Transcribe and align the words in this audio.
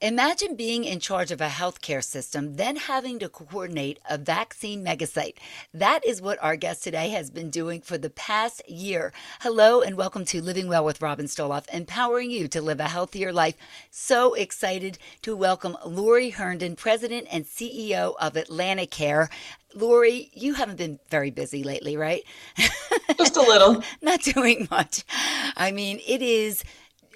Imagine 0.00 0.54
being 0.54 0.84
in 0.84 1.00
charge 1.00 1.32
of 1.32 1.40
a 1.40 1.48
healthcare 1.48 2.04
system, 2.04 2.54
then 2.54 2.76
having 2.76 3.18
to 3.18 3.28
coordinate 3.28 3.98
a 4.08 4.16
vaccine 4.16 4.84
megasite. 4.84 5.38
That 5.74 6.06
is 6.06 6.22
what 6.22 6.40
our 6.40 6.54
guest 6.54 6.84
today 6.84 7.08
has 7.08 7.30
been 7.30 7.50
doing 7.50 7.80
for 7.80 7.98
the 7.98 8.08
past 8.08 8.62
year. 8.70 9.12
Hello, 9.40 9.80
and 9.80 9.96
welcome 9.96 10.24
to 10.26 10.40
Living 10.40 10.68
Well 10.68 10.84
with 10.84 11.02
Robin 11.02 11.26
Stoloff, 11.26 11.68
empowering 11.72 12.30
you 12.30 12.46
to 12.46 12.62
live 12.62 12.78
a 12.78 12.84
healthier 12.84 13.32
life. 13.32 13.56
So 13.90 14.34
excited 14.34 14.98
to 15.22 15.34
welcome 15.34 15.76
Lori 15.84 16.30
Herndon, 16.30 16.76
President 16.76 17.26
and 17.32 17.44
CEO 17.44 18.14
of 18.20 18.34
AtlantiCare. 18.34 19.28
Lori, 19.74 20.30
you 20.32 20.54
haven't 20.54 20.78
been 20.78 21.00
very 21.10 21.32
busy 21.32 21.64
lately, 21.64 21.96
right? 21.96 22.22
Just 23.18 23.36
a 23.36 23.42
little. 23.42 23.82
Not 24.00 24.22
doing 24.22 24.68
much. 24.70 25.02
I 25.56 25.72
mean, 25.72 26.00
it 26.06 26.22
is 26.22 26.62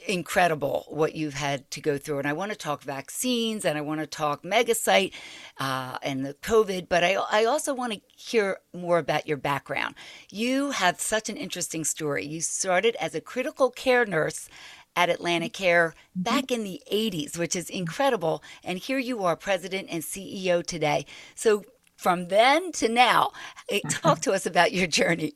incredible 0.07 0.87
what 0.89 1.15
you've 1.15 1.35
had 1.35 1.71
to 1.73 1.81
go 1.81 1.99
through. 1.99 2.19
And 2.19 2.29
I 2.29 2.33
want 2.33 2.53
to 2.53 2.59
talk 2.59 2.83
vaccines 2.83 3.65
and 3.65 3.79
I 3.79 3.81
want 3.81 4.01
to 4.01 4.07
talk 4.07 4.43
Megasite 4.43 5.13
uh, 5.59 5.99
and 6.03 6.25
the 6.25 6.35
COVID, 6.35 6.89
but 6.89 7.05
I, 7.05 7.15
I 7.31 7.45
also 7.45 7.75
want 7.75 7.93
to 7.93 8.01
hear 8.17 8.59
more 8.73 8.99
about 8.99 9.27
your 9.27 9.37
background. 9.37 9.95
You 10.31 10.71
have 10.73 11.01
such 11.01 11.29
an 11.29 11.37
interesting 11.37 11.85
story. 11.85 12.25
You 12.27 12.41
started 12.41 12.97
as 12.97 13.15
a 13.15 13.21
critical 13.21 13.71
care 13.71 14.05
nurse 14.05 14.49
at 14.97 15.09
AtlantiCare 15.09 15.89
mm-hmm. 15.89 16.23
back 16.23 16.51
in 16.51 16.65
the 16.65 16.83
80s, 16.93 17.39
which 17.39 17.57
is 17.57 17.71
incredible. 17.71 18.43
And 18.65 18.79
here 18.79 18.99
you 18.99 19.25
are, 19.25 19.37
president 19.37 19.89
and 19.91 20.03
CEO 20.03 20.65
today. 20.65 21.07
So 21.35 21.65
from 21.97 22.29
then 22.29 22.73
to 22.73 22.89
now, 22.89 23.33
eh, 23.69 23.81
talk 23.89 24.21
to 24.21 24.33
us 24.33 24.47
about 24.47 24.73
your 24.73 24.87
journey. 24.87 25.35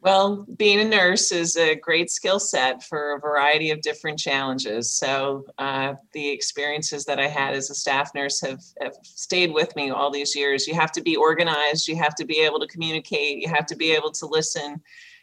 Well, 0.00 0.46
being 0.56 0.78
a 0.78 0.84
nurse 0.84 1.32
is 1.32 1.56
a 1.56 1.74
great 1.74 2.08
skill 2.08 2.38
set 2.38 2.84
for 2.84 3.14
a 3.14 3.20
variety 3.20 3.72
of 3.72 3.80
different 3.80 4.16
challenges. 4.16 4.94
So, 4.94 5.44
uh, 5.58 5.94
the 6.12 6.28
experiences 6.28 7.04
that 7.06 7.18
I 7.18 7.26
had 7.26 7.54
as 7.54 7.68
a 7.68 7.74
staff 7.74 8.14
nurse 8.14 8.40
have, 8.42 8.62
have 8.80 8.94
stayed 9.02 9.52
with 9.52 9.74
me 9.74 9.90
all 9.90 10.12
these 10.12 10.36
years. 10.36 10.68
You 10.68 10.74
have 10.74 10.92
to 10.92 11.00
be 11.00 11.16
organized, 11.16 11.88
you 11.88 11.96
have 11.96 12.14
to 12.14 12.24
be 12.24 12.40
able 12.40 12.60
to 12.60 12.68
communicate, 12.68 13.42
you 13.42 13.48
have 13.48 13.66
to 13.66 13.76
be 13.76 13.90
able 13.90 14.12
to 14.12 14.26
listen. 14.26 14.80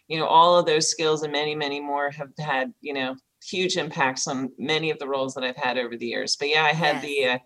You 0.09 0.19
know, 0.19 0.27
all 0.27 0.59
of 0.59 0.65
those 0.65 0.89
skills 0.89 1.23
and 1.23 1.31
many, 1.31 1.55
many 1.55 1.79
more 1.79 2.11
have 2.11 2.31
had, 2.37 2.73
you 2.81 2.93
know, 2.93 3.15
huge 3.43 3.77
impacts 3.77 4.27
on 4.27 4.51
many 4.57 4.91
of 4.91 4.99
the 4.99 5.07
roles 5.07 5.33
that 5.35 5.43
I've 5.45 5.55
had 5.55 5.77
over 5.77 5.95
the 5.95 6.05
years. 6.05 6.35
But 6.35 6.49
yeah, 6.49 6.63
I 6.63 6.73
had 6.73 6.95
yes. 6.95 7.03
the, 7.03 7.25
uh, 7.25 7.37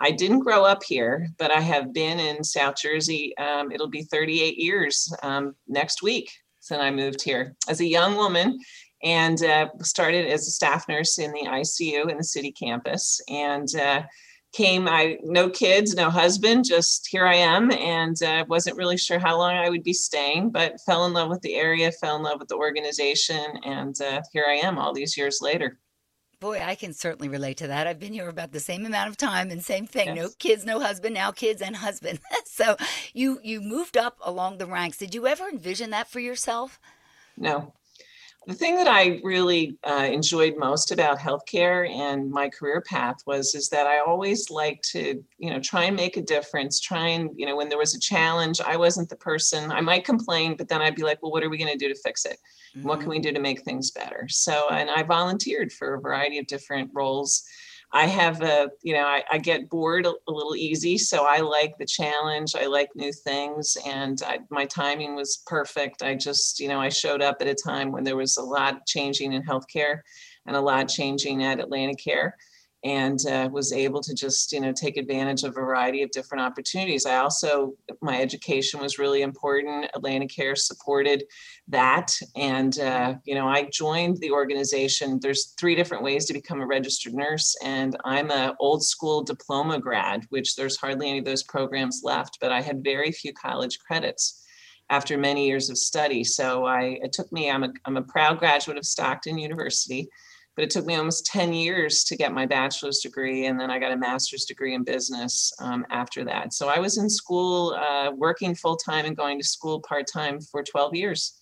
I 0.00 0.10
didn't 0.10 0.40
grow 0.40 0.64
up 0.64 0.82
here, 0.84 1.28
but 1.38 1.50
I 1.50 1.60
have 1.60 1.94
been 1.94 2.20
in 2.20 2.44
South 2.44 2.76
Jersey. 2.76 3.36
Um, 3.38 3.72
it'll 3.72 3.88
be 3.88 4.02
38 4.02 4.58
years 4.58 5.12
um, 5.22 5.54
next 5.66 6.02
week 6.02 6.30
since 6.64 6.80
I 6.80 6.90
moved 6.90 7.22
here 7.22 7.54
as 7.68 7.80
a 7.80 7.86
young 7.86 8.16
woman 8.16 8.58
and 9.02 9.42
uh, 9.44 9.68
started 9.80 10.26
as 10.26 10.48
a 10.48 10.50
staff 10.50 10.88
nurse 10.88 11.18
in 11.18 11.30
the 11.32 11.42
ICU 11.46 12.10
in 12.10 12.16
the 12.16 12.24
city 12.24 12.50
campus. 12.50 13.20
And 13.28 13.68
uh, 13.76 14.04
came 14.54 14.86
I 14.88 15.18
no 15.24 15.50
kids 15.50 15.96
no 15.96 16.10
husband 16.10 16.64
just 16.64 17.08
here 17.08 17.26
I 17.26 17.34
am 17.34 17.72
and 17.72 18.22
uh, 18.22 18.44
wasn't 18.48 18.76
really 18.76 18.96
sure 18.96 19.18
how 19.18 19.36
long 19.36 19.52
I 19.56 19.68
would 19.68 19.82
be 19.82 19.92
staying 19.92 20.50
but 20.50 20.80
fell 20.86 21.06
in 21.06 21.12
love 21.12 21.28
with 21.28 21.40
the 21.40 21.56
area 21.56 21.90
fell 21.90 22.14
in 22.14 22.22
love 22.22 22.38
with 22.38 22.46
the 22.46 22.54
organization 22.54 23.44
and 23.64 24.00
uh, 24.00 24.22
here 24.32 24.44
I 24.48 24.54
am 24.64 24.78
all 24.78 24.94
these 24.94 25.16
years 25.16 25.40
later 25.42 25.80
Boy, 26.44 26.62
I 26.62 26.74
can 26.74 26.92
certainly 26.92 27.30
relate 27.30 27.56
to 27.56 27.68
that. 27.68 27.86
I've 27.86 27.98
been 27.98 28.12
here 28.12 28.28
about 28.28 28.52
the 28.52 28.60
same 28.60 28.84
amount 28.84 29.08
of 29.08 29.16
time 29.16 29.50
and 29.50 29.64
same 29.64 29.86
thing. 29.86 30.08
Yes. 30.08 30.16
No 30.16 30.28
kids, 30.38 30.66
no 30.66 30.78
husband, 30.78 31.14
now 31.14 31.30
kids 31.30 31.62
and 31.62 31.74
husband. 31.74 32.20
so 32.44 32.76
you 33.14 33.40
you 33.42 33.62
moved 33.62 33.96
up 33.96 34.18
along 34.20 34.58
the 34.58 34.66
ranks. 34.66 34.98
Did 34.98 35.14
you 35.14 35.26
ever 35.26 35.48
envision 35.48 35.88
that 35.88 36.06
for 36.06 36.20
yourself? 36.20 36.78
No, 37.34 37.72
the 38.46 38.54
thing 38.54 38.76
that 38.76 38.88
I 38.88 39.20
really 39.22 39.78
uh, 39.84 40.08
enjoyed 40.10 40.56
most 40.56 40.90
about 40.90 41.18
healthcare 41.18 41.88
and 41.88 42.30
my 42.30 42.48
career 42.48 42.82
path 42.82 43.16
was 43.26 43.54
is 43.54 43.68
that 43.70 43.86
I 43.86 44.00
always 44.00 44.50
liked 44.50 44.88
to, 44.90 45.22
you 45.38 45.50
know, 45.50 45.60
try 45.60 45.84
and 45.84 45.96
make 45.96 46.16
a 46.16 46.22
difference. 46.22 46.80
Try 46.80 47.08
and, 47.08 47.30
you 47.36 47.46
know, 47.46 47.56
when 47.56 47.68
there 47.68 47.78
was 47.78 47.94
a 47.94 48.00
challenge, 48.00 48.60
I 48.60 48.76
wasn't 48.76 49.08
the 49.08 49.16
person. 49.16 49.72
I 49.72 49.80
might 49.80 50.04
complain, 50.04 50.56
but 50.56 50.68
then 50.68 50.82
I'd 50.82 50.96
be 50.96 51.02
like, 51.02 51.22
well, 51.22 51.32
what 51.32 51.42
are 51.42 51.50
we 51.50 51.58
going 51.58 51.72
to 51.72 51.78
do 51.78 51.92
to 51.92 52.00
fix 52.00 52.24
it? 52.24 52.38
Mm-hmm. 52.76 52.88
What 52.88 53.00
can 53.00 53.08
we 53.08 53.18
do 53.18 53.32
to 53.32 53.40
make 53.40 53.62
things 53.62 53.90
better? 53.90 54.26
So, 54.28 54.68
and 54.70 54.90
I 54.90 55.02
volunteered 55.02 55.72
for 55.72 55.94
a 55.94 56.00
variety 56.00 56.38
of 56.38 56.46
different 56.46 56.90
roles 56.92 57.44
I 57.94 58.06
have 58.06 58.42
a, 58.42 58.70
you 58.82 58.92
know, 58.92 59.04
I, 59.04 59.22
I 59.30 59.38
get 59.38 59.70
bored 59.70 60.04
a, 60.04 60.10
a, 60.26 60.32
little 60.32 60.56
easy. 60.56 60.98
So 60.98 61.26
I 61.26 61.38
like 61.38 61.78
the 61.78 61.86
challenge. 61.86 62.56
I 62.56 62.66
like 62.66 62.88
new 62.96 63.12
things. 63.12 63.76
And 63.86 64.20
I, 64.26 64.40
my 64.50 64.64
timing 64.64 65.14
was 65.14 65.44
perfect. 65.46 66.02
I 66.02 66.16
just, 66.16 66.58
you 66.58 66.66
know, 66.66 66.80
I 66.80 66.88
showed 66.88 67.22
up 67.22 67.36
at 67.40 67.46
a 67.46 67.54
time 67.54 67.92
when 67.92 68.02
there 68.02 68.16
was 68.16 68.36
a 68.36 68.42
lot 68.42 68.84
changing 68.84 69.32
in 69.32 69.44
healthcare 69.44 70.00
and 70.44 70.56
a 70.56 70.60
lot 70.60 70.88
changing 70.88 71.44
at 71.44 71.60
AtlantiCare 71.60 72.32
and 72.84 73.26
uh, 73.26 73.48
was 73.50 73.72
able 73.72 74.00
to 74.02 74.14
just 74.14 74.52
you 74.52 74.60
know 74.60 74.72
take 74.72 74.96
advantage 74.96 75.42
of 75.42 75.52
a 75.52 75.54
variety 75.54 76.02
of 76.02 76.10
different 76.10 76.42
opportunities. 76.42 77.06
I 77.06 77.16
also 77.16 77.74
my 78.02 78.20
education 78.20 78.80
was 78.80 78.98
really 78.98 79.22
important. 79.22 79.90
AtlantiCare 79.96 80.56
supported 80.56 81.24
that 81.68 82.12
and 82.36 82.78
uh, 82.78 83.14
you 83.24 83.34
know 83.34 83.48
i 83.48 83.64
joined 83.72 84.18
the 84.18 84.30
organization. 84.30 85.18
There's 85.20 85.54
three 85.58 85.74
different 85.74 86.04
ways 86.04 86.26
to 86.26 86.34
become 86.34 86.60
a 86.60 86.66
registered 86.66 87.14
nurse 87.14 87.56
and 87.62 87.96
i'm 88.04 88.30
a 88.30 88.54
old 88.60 88.84
school 88.84 89.22
diploma 89.22 89.78
grad 89.78 90.24
which 90.28 90.56
there's 90.56 90.76
hardly 90.76 91.08
any 91.08 91.18
of 91.18 91.24
those 91.24 91.42
programs 91.42 92.02
left 92.04 92.38
but 92.40 92.52
i 92.52 92.60
had 92.60 92.84
very 92.84 93.10
few 93.10 93.32
college 93.32 93.78
credits 93.78 94.44
after 94.90 95.16
many 95.16 95.46
years 95.46 95.70
of 95.70 95.78
study. 95.78 96.24
So 96.24 96.64
i 96.64 96.98
it 97.02 97.12
took 97.12 97.30
me 97.32 97.50
i'm 97.50 97.64
a, 97.64 97.70
I'm 97.84 97.96
a 97.96 98.02
proud 98.02 98.38
graduate 98.38 98.78
of 98.78 98.84
stockton 98.84 99.38
university 99.38 100.08
but 100.56 100.64
it 100.64 100.70
took 100.70 100.86
me 100.86 100.94
almost 100.94 101.26
10 101.26 101.52
years 101.52 102.04
to 102.04 102.16
get 102.16 102.32
my 102.32 102.46
bachelor's 102.46 103.00
degree 103.00 103.46
and 103.46 103.58
then 103.58 103.70
i 103.70 103.78
got 103.78 103.92
a 103.92 103.96
master's 103.96 104.44
degree 104.44 104.74
in 104.74 104.84
business 104.84 105.52
um, 105.60 105.84
after 105.90 106.24
that. 106.24 106.52
So 106.52 106.68
i 106.68 106.78
was 106.78 106.98
in 106.98 107.08
school 107.08 107.74
uh, 107.74 108.10
working 108.12 108.54
full-time 108.54 109.04
and 109.06 109.16
going 109.16 109.38
to 109.38 109.46
school 109.46 109.80
part-time 109.80 110.40
for 110.40 110.62
12 110.62 110.94
years. 110.94 111.40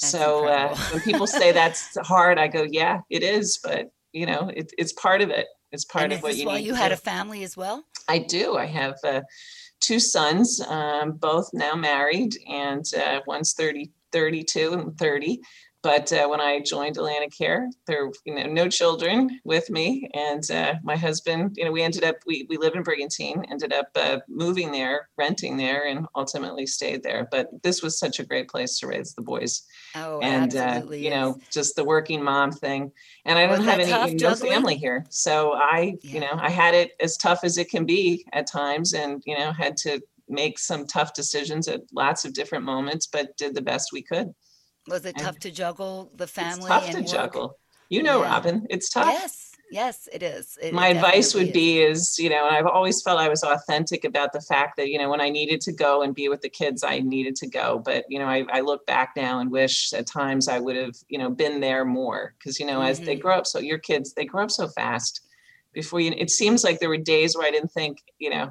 That's 0.00 0.12
so 0.12 0.48
uh, 0.48 0.76
when 0.92 1.02
people 1.02 1.26
say 1.26 1.52
that's 1.60 1.96
hard 2.06 2.38
i 2.38 2.48
go 2.48 2.66
yeah 2.70 3.00
it 3.10 3.22
is 3.22 3.58
but 3.62 3.90
you 4.12 4.26
know 4.26 4.50
it, 4.54 4.72
it's 4.78 4.92
part 4.92 5.20
of 5.20 5.30
it. 5.30 5.46
It's 5.72 5.84
part 5.84 6.04
and 6.04 6.14
of 6.14 6.22
what 6.22 6.36
you 6.36 6.46
why 6.46 6.58
need 6.58 6.66
you 6.66 6.74
had 6.74 6.92
a 6.92 6.96
family 6.96 7.44
as 7.44 7.56
well? 7.56 7.84
I 8.08 8.18
do. 8.18 8.56
I 8.56 8.66
have 8.66 8.96
uh, 9.04 9.20
two 9.80 10.00
sons 10.00 10.60
um, 10.68 11.12
both 11.12 11.48
now 11.52 11.74
married 11.74 12.36
and 12.48 12.84
uh, 12.94 13.20
one's 13.26 13.54
30 13.54 13.90
32 14.12 14.72
and 14.72 14.98
30 14.98 15.40
but 15.82 16.12
uh, 16.12 16.28
when 16.28 16.40
I 16.40 16.60
joined 16.60 16.96
AtlantiCare, 16.96 17.68
there 17.86 18.06
were 18.06 18.12
you 18.24 18.34
know 18.34 18.46
no 18.46 18.68
children 18.68 19.40
with 19.44 19.70
me, 19.70 20.10
and 20.12 20.48
uh, 20.50 20.74
my 20.82 20.96
husband. 20.96 21.54
You 21.56 21.64
know, 21.64 21.72
we 21.72 21.82
ended 21.82 22.04
up 22.04 22.16
we 22.26 22.46
we 22.48 22.58
live 22.58 22.74
in 22.74 22.82
Brigantine, 22.82 23.44
ended 23.50 23.72
up 23.72 23.88
uh, 23.96 24.18
moving 24.28 24.72
there, 24.72 25.08
renting 25.16 25.56
there, 25.56 25.86
and 25.86 26.06
ultimately 26.14 26.66
stayed 26.66 27.02
there. 27.02 27.28
But 27.30 27.48
this 27.62 27.82
was 27.82 27.98
such 27.98 28.20
a 28.20 28.24
great 28.24 28.48
place 28.48 28.78
to 28.80 28.86
raise 28.86 29.14
the 29.14 29.22
boys. 29.22 29.62
Oh, 29.94 30.20
and 30.20 30.54
uh, 30.54 30.82
you 30.90 31.08
is. 31.08 31.10
know, 31.10 31.38
just 31.50 31.76
the 31.76 31.84
working 31.84 32.22
mom 32.22 32.52
thing. 32.52 32.92
And 33.24 33.38
I 33.38 33.46
don't 33.46 33.64
have 33.64 33.80
any 33.80 34.14
no 34.16 34.34
family 34.34 34.76
here, 34.76 35.06
so 35.08 35.52
I 35.54 35.94
yeah. 36.02 36.12
you 36.12 36.20
know 36.20 36.32
I 36.34 36.50
had 36.50 36.74
it 36.74 36.92
as 37.00 37.16
tough 37.16 37.40
as 37.42 37.56
it 37.56 37.70
can 37.70 37.86
be 37.86 38.26
at 38.32 38.46
times, 38.46 38.92
and 38.92 39.22
you 39.24 39.38
know 39.38 39.52
had 39.52 39.76
to 39.78 40.00
make 40.28 40.58
some 40.58 40.86
tough 40.86 41.14
decisions 41.14 41.68
at 41.68 41.80
lots 41.92 42.24
of 42.24 42.34
different 42.34 42.64
moments, 42.64 43.06
but 43.06 43.36
did 43.36 43.54
the 43.54 43.62
best 43.62 43.90
we 43.92 44.02
could. 44.02 44.32
Was 44.88 45.04
it 45.04 45.16
tough 45.18 45.38
to 45.40 45.50
juggle 45.50 46.10
the 46.16 46.26
family? 46.26 46.58
It's 46.58 46.66
tough 46.66 46.84
and 46.84 46.94
to 46.94 47.00
work? 47.00 47.10
juggle. 47.10 47.58
You 47.88 48.02
know, 48.02 48.22
yeah. 48.22 48.30
Robin, 48.30 48.66
it's 48.70 48.88
tough. 48.88 49.08
Yes, 49.08 49.52
yes, 49.70 50.08
it 50.12 50.22
is. 50.22 50.56
It 50.62 50.72
My 50.72 50.88
advice 50.88 51.34
would 51.34 51.48
is. 51.48 51.52
be 51.52 51.80
is, 51.80 52.18
you 52.18 52.30
know, 52.30 52.46
and 52.46 52.54
I've 52.54 52.66
always 52.66 53.02
felt 53.02 53.18
I 53.18 53.28
was 53.28 53.42
authentic 53.42 54.04
about 54.04 54.32
the 54.32 54.40
fact 54.40 54.76
that, 54.76 54.90
you 54.90 54.98
know, 54.98 55.10
when 55.10 55.20
I 55.20 55.28
needed 55.28 55.60
to 55.62 55.72
go 55.72 56.02
and 56.02 56.14
be 56.14 56.28
with 56.28 56.40
the 56.40 56.48
kids, 56.48 56.84
I 56.84 57.00
needed 57.00 57.34
to 57.36 57.48
go. 57.48 57.80
But, 57.84 58.04
you 58.08 58.18
know, 58.20 58.26
I, 58.26 58.44
I 58.52 58.60
look 58.60 58.86
back 58.86 59.14
now 59.16 59.40
and 59.40 59.50
wish 59.50 59.92
at 59.92 60.06
times 60.06 60.46
I 60.46 60.60
would 60.60 60.76
have, 60.76 60.94
you 61.08 61.18
know, 61.18 61.30
been 61.30 61.60
there 61.60 61.84
more. 61.84 62.34
Cause, 62.42 62.60
you 62.60 62.66
know, 62.66 62.78
mm-hmm. 62.78 62.90
as 62.90 63.00
they 63.00 63.14
mm-hmm. 63.14 63.22
grow 63.22 63.38
up, 63.38 63.46
so 63.46 63.58
your 63.58 63.78
kids, 63.78 64.14
they 64.14 64.24
grow 64.24 64.44
up 64.44 64.50
so 64.52 64.68
fast 64.68 65.22
before 65.72 66.00
you, 66.00 66.12
it 66.16 66.30
seems 66.30 66.64
like 66.64 66.78
there 66.78 66.88
were 66.88 66.96
days 66.96 67.36
where 67.36 67.46
I 67.46 67.50
didn't 67.50 67.72
think, 67.72 68.02
you 68.18 68.30
know, 68.30 68.50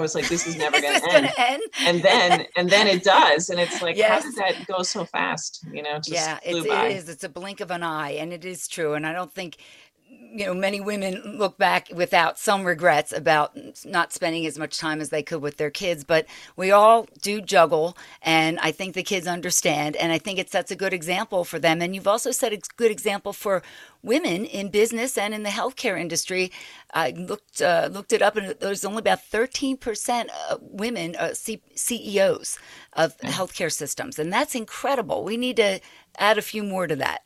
I 0.00 0.02
was 0.02 0.14
like, 0.14 0.28
this 0.28 0.46
is 0.46 0.56
never 0.56 0.80
going 0.80 0.98
to 0.98 1.40
end. 1.40 1.62
and 1.80 2.02
then, 2.02 2.46
and 2.56 2.70
then 2.70 2.86
it 2.86 3.04
does. 3.04 3.50
And 3.50 3.60
it's 3.60 3.82
like, 3.82 3.96
yes. 3.96 4.24
how 4.24 4.30
did 4.30 4.36
that 4.36 4.66
go 4.66 4.82
so 4.82 5.04
fast? 5.04 5.62
You 5.70 5.82
know, 5.82 5.96
just 5.96 6.10
yeah, 6.10 6.38
it's, 6.42 6.66
it 6.66 6.96
is. 6.96 7.08
It's 7.10 7.22
a 7.22 7.28
blink 7.28 7.60
of 7.60 7.70
an 7.70 7.82
eye. 7.82 8.12
And 8.12 8.32
it 8.32 8.46
is 8.46 8.66
true. 8.66 8.94
And 8.94 9.06
I 9.06 9.12
don't 9.12 9.30
think 9.30 9.58
you 10.32 10.46
know, 10.46 10.54
many 10.54 10.80
women 10.80 11.38
look 11.38 11.58
back 11.58 11.88
without 11.94 12.38
some 12.38 12.64
regrets 12.64 13.12
about 13.12 13.56
not 13.84 14.12
spending 14.12 14.46
as 14.46 14.58
much 14.58 14.78
time 14.78 15.00
as 15.00 15.10
they 15.10 15.22
could 15.22 15.42
with 15.42 15.56
their 15.56 15.70
kids, 15.70 16.04
but 16.04 16.26
we 16.56 16.70
all 16.70 17.06
do 17.20 17.40
juggle. 17.40 17.96
And 18.22 18.58
I 18.60 18.72
think 18.72 18.94
the 18.94 19.02
kids 19.02 19.26
understand. 19.26 19.96
And 19.96 20.12
I 20.12 20.18
think 20.18 20.38
it 20.38 20.50
sets 20.50 20.70
a 20.70 20.76
good 20.76 20.92
example 20.92 21.44
for 21.44 21.58
them. 21.58 21.82
And 21.82 21.94
you've 21.94 22.08
also 22.08 22.30
set 22.30 22.52
a 22.52 22.60
good 22.76 22.90
example 22.90 23.32
for 23.32 23.62
women 24.02 24.44
in 24.44 24.70
business 24.70 25.18
and 25.18 25.34
in 25.34 25.42
the 25.42 25.50
healthcare 25.50 26.00
industry. 26.00 26.52
I 26.94 27.10
looked, 27.10 27.60
uh, 27.60 27.88
looked 27.92 28.12
it 28.12 28.22
up, 28.22 28.36
and 28.36 28.54
there's 28.60 28.84
only 28.84 29.00
about 29.00 29.20
13% 29.30 30.28
women 30.60 31.16
uh, 31.16 31.34
C- 31.34 31.62
CEOs 31.74 32.58
of 32.94 33.16
healthcare 33.18 33.72
systems. 33.72 34.18
And 34.18 34.32
that's 34.32 34.54
incredible. 34.54 35.24
We 35.24 35.36
need 35.36 35.56
to 35.56 35.80
add 36.18 36.38
a 36.38 36.42
few 36.42 36.62
more 36.62 36.86
to 36.86 36.96
that. 36.96 37.22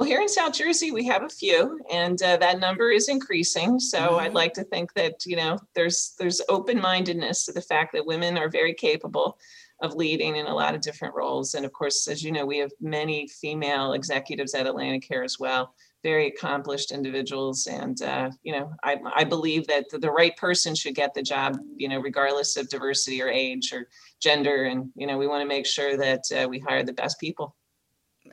Well, 0.00 0.08
here 0.08 0.22
in 0.22 0.30
South 0.30 0.54
Jersey, 0.54 0.92
we 0.92 1.04
have 1.08 1.24
a 1.24 1.28
few, 1.28 1.78
and 1.92 2.22
uh, 2.22 2.38
that 2.38 2.58
number 2.58 2.90
is 2.90 3.10
increasing. 3.10 3.78
So 3.78 3.98
mm-hmm. 3.98 4.20
I'd 4.20 4.32
like 4.32 4.54
to 4.54 4.64
think 4.64 4.94
that 4.94 5.26
you 5.26 5.36
know 5.36 5.58
there's 5.74 6.14
there's 6.18 6.40
open 6.48 6.80
mindedness 6.80 7.44
to 7.44 7.52
the 7.52 7.60
fact 7.60 7.92
that 7.92 8.06
women 8.06 8.38
are 8.38 8.48
very 8.48 8.72
capable 8.72 9.38
of 9.82 9.94
leading 9.96 10.36
in 10.36 10.46
a 10.46 10.54
lot 10.54 10.74
of 10.74 10.80
different 10.80 11.14
roles. 11.14 11.54
And 11.54 11.66
of 11.66 11.74
course, 11.74 12.08
as 12.08 12.22
you 12.22 12.32
know, 12.32 12.46
we 12.46 12.56
have 12.56 12.70
many 12.80 13.28
female 13.28 13.92
executives 13.92 14.54
at 14.54 14.64
Atlanticare 14.64 15.22
as 15.22 15.38
well, 15.38 15.74
very 16.02 16.28
accomplished 16.28 16.92
individuals. 16.92 17.66
And, 17.66 18.00
uh, 18.00 18.30
you 18.42 18.52
know, 18.52 18.72
I, 18.82 18.96
I 19.14 19.24
believe 19.24 19.66
that 19.66 19.86
the 19.90 20.10
right 20.10 20.36
person 20.36 20.74
should 20.74 20.94
get 20.94 21.14
the 21.14 21.22
job, 21.22 21.58
you 21.76 21.88
know, 21.88 21.98
regardless 21.98 22.58
of 22.58 22.68
diversity 22.68 23.22
or 23.22 23.28
age 23.28 23.72
or 23.72 23.88
gender. 24.20 24.64
And, 24.64 24.90
you 24.96 25.06
know, 25.06 25.16
we 25.16 25.26
want 25.26 25.42
to 25.42 25.48
make 25.48 25.66
sure 25.66 25.96
that 25.96 26.24
uh, 26.30 26.46
we 26.46 26.58
hire 26.58 26.82
the 26.82 26.92
best 26.92 27.18
people. 27.18 27.56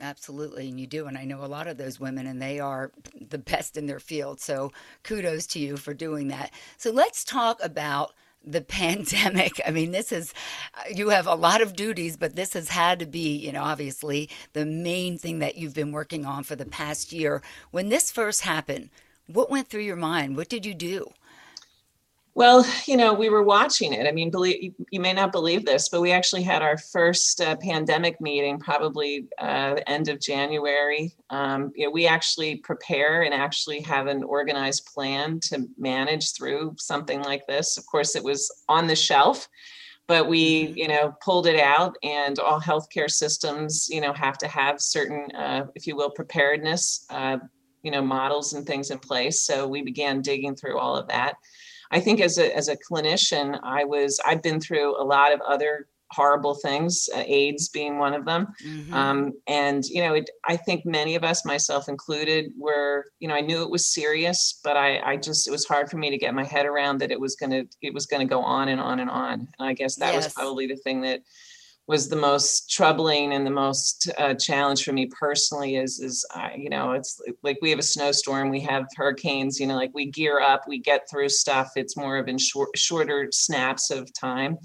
Absolutely, 0.00 0.68
and 0.68 0.78
you 0.78 0.86
do. 0.86 1.06
And 1.06 1.18
I 1.18 1.24
know 1.24 1.44
a 1.44 1.46
lot 1.46 1.66
of 1.66 1.76
those 1.76 1.98
women, 1.98 2.26
and 2.26 2.40
they 2.40 2.60
are 2.60 2.92
the 3.20 3.38
best 3.38 3.76
in 3.76 3.86
their 3.86 3.98
field. 4.00 4.40
So 4.40 4.72
kudos 5.02 5.46
to 5.48 5.58
you 5.58 5.76
for 5.76 5.92
doing 5.94 6.28
that. 6.28 6.52
So 6.76 6.90
let's 6.90 7.24
talk 7.24 7.58
about 7.62 8.12
the 8.44 8.60
pandemic. 8.62 9.60
I 9.66 9.70
mean, 9.70 9.90
this 9.90 10.12
is, 10.12 10.32
you 10.94 11.08
have 11.08 11.26
a 11.26 11.34
lot 11.34 11.60
of 11.60 11.74
duties, 11.74 12.16
but 12.16 12.36
this 12.36 12.52
has 12.52 12.68
had 12.68 12.98
to 13.00 13.06
be, 13.06 13.36
you 13.36 13.52
know, 13.52 13.62
obviously 13.62 14.30
the 14.52 14.64
main 14.64 15.18
thing 15.18 15.40
that 15.40 15.56
you've 15.56 15.74
been 15.74 15.92
working 15.92 16.24
on 16.24 16.44
for 16.44 16.54
the 16.56 16.66
past 16.66 17.12
year. 17.12 17.42
When 17.70 17.88
this 17.88 18.10
first 18.12 18.42
happened, 18.42 18.90
what 19.26 19.50
went 19.50 19.68
through 19.68 19.82
your 19.82 19.96
mind? 19.96 20.36
What 20.36 20.48
did 20.48 20.64
you 20.64 20.74
do? 20.74 21.10
Well, 22.38 22.64
you 22.86 22.96
know, 22.96 23.14
we 23.14 23.30
were 23.30 23.42
watching 23.42 23.92
it. 23.92 24.06
I 24.06 24.12
mean, 24.12 24.30
believe 24.30 24.72
you 24.92 25.00
may 25.00 25.12
not 25.12 25.32
believe 25.32 25.66
this, 25.66 25.88
but 25.88 26.00
we 26.00 26.12
actually 26.12 26.44
had 26.44 26.62
our 26.62 26.78
first 26.78 27.40
uh, 27.40 27.56
pandemic 27.56 28.20
meeting 28.20 28.60
probably 28.60 29.26
uh, 29.40 29.80
end 29.88 30.06
of 30.06 30.20
January. 30.20 31.16
Um, 31.30 31.72
you 31.74 31.86
know, 31.86 31.90
we 31.90 32.06
actually 32.06 32.58
prepare 32.58 33.22
and 33.22 33.34
actually 33.34 33.80
have 33.80 34.06
an 34.06 34.22
organized 34.22 34.86
plan 34.86 35.40
to 35.48 35.66
manage 35.78 36.32
through 36.32 36.76
something 36.78 37.20
like 37.22 37.44
this. 37.48 37.76
Of 37.76 37.84
course, 37.86 38.14
it 38.14 38.22
was 38.22 38.48
on 38.68 38.86
the 38.86 38.94
shelf, 38.94 39.48
but 40.06 40.28
we, 40.28 40.66
mm-hmm. 40.66 40.78
you 40.78 40.86
know, 40.86 41.16
pulled 41.20 41.48
it 41.48 41.58
out. 41.58 41.96
And 42.04 42.38
all 42.38 42.60
healthcare 42.60 43.10
systems, 43.10 43.88
you 43.90 44.00
know, 44.00 44.12
have 44.12 44.38
to 44.38 44.46
have 44.46 44.80
certain, 44.80 45.26
uh, 45.34 45.66
if 45.74 45.88
you 45.88 45.96
will, 45.96 46.10
preparedness, 46.10 47.04
uh, 47.10 47.38
you 47.82 47.90
know, 47.90 48.02
models 48.02 48.52
and 48.52 48.64
things 48.64 48.92
in 48.92 49.00
place. 49.00 49.40
So 49.40 49.66
we 49.66 49.82
began 49.82 50.22
digging 50.22 50.54
through 50.54 50.78
all 50.78 50.94
of 50.94 51.08
that. 51.08 51.34
I 51.90 52.00
think 52.00 52.20
as 52.20 52.38
a 52.38 52.54
as 52.56 52.68
a 52.68 52.76
clinician, 52.76 53.58
I 53.62 53.84
was 53.84 54.20
I've 54.24 54.42
been 54.42 54.60
through 54.60 55.00
a 55.00 55.04
lot 55.04 55.32
of 55.32 55.40
other 55.42 55.88
horrible 56.10 56.54
things, 56.54 57.08
uh, 57.14 57.22
AIDS 57.26 57.68
being 57.68 57.98
one 57.98 58.14
of 58.14 58.24
them. 58.24 58.48
Mm-hmm. 58.66 58.94
Um, 58.94 59.32
and 59.46 59.84
you 59.84 60.02
know, 60.02 60.14
it, 60.14 60.30
I 60.46 60.56
think 60.56 60.86
many 60.86 61.16
of 61.16 61.24
us, 61.24 61.44
myself 61.44 61.88
included, 61.88 62.52
were 62.58 63.06
you 63.20 63.28
know 63.28 63.34
I 63.34 63.40
knew 63.40 63.62
it 63.62 63.70
was 63.70 63.92
serious, 63.92 64.60
but 64.62 64.76
I 64.76 64.98
I 65.00 65.16
just 65.16 65.46
it 65.46 65.50
was 65.50 65.66
hard 65.66 65.90
for 65.90 65.98
me 65.98 66.10
to 66.10 66.18
get 66.18 66.34
my 66.34 66.44
head 66.44 66.66
around 66.66 66.98
that 66.98 67.10
it 67.10 67.20
was 67.20 67.36
gonna 67.36 67.64
it 67.82 67.92
was 67.92 68.06
gonna 68.06 68.24
go 68.24 68.40
on 68.40 68.68
and 68.68 68.80
on 68.80 69.00
and 69.00 69.10
on. 69.10 69.48
And 69.58 69.68
I 69.68 69.74
guess 69.74 69.96
that 69.96 70.14
yes. 70.14 70.24
was 70.24 70.34
probably 70.34 70.66
the 70.66 70.76
thing 70.76 71.02
that 71.02 71.22
was 71.88 72.06
the 72.08 72.16
most 72.16 72.70
troubling 72.70 73.32
and 73.32 73.46
the 73.46 73.50
most 73.50 74.10
uh, 74.18 74.34
challenge 74.34 74.84
for 74.84 74.92
me 74.92 75.06
personally 75.06 75.76
is 75.76 75.98
is 75.98 76.24
you 76.56 76.68
know 76.68 76.92
it's 76.92 77.20
like 77.42 77.58
we 77.62 77.70
have 77.70 77.78
a 77.78 77.82
snowstorm 77.82 78.50
we 78.50 78.60
have 78.60 78.86
hurricanes 78.94 79.58
you 79.58 79.66
know 79.66 79.74
like 79.74 79.90
we 79.94 80.10
gear 80.10 80.38
up 80.38 80.62
we 80.68 80.78
get 80.78 81.08
through 81.10 81.28
stuff. 81.28 81.72
It's 81.76 81.96
more 81.96 82.18
of 82.18 82.28
in 82.28 82.38
short, 82.38 82.68
shorter 82.76 83.28
snaps 83.32 83.90
of 83.90 84.12
time 84.12 84.58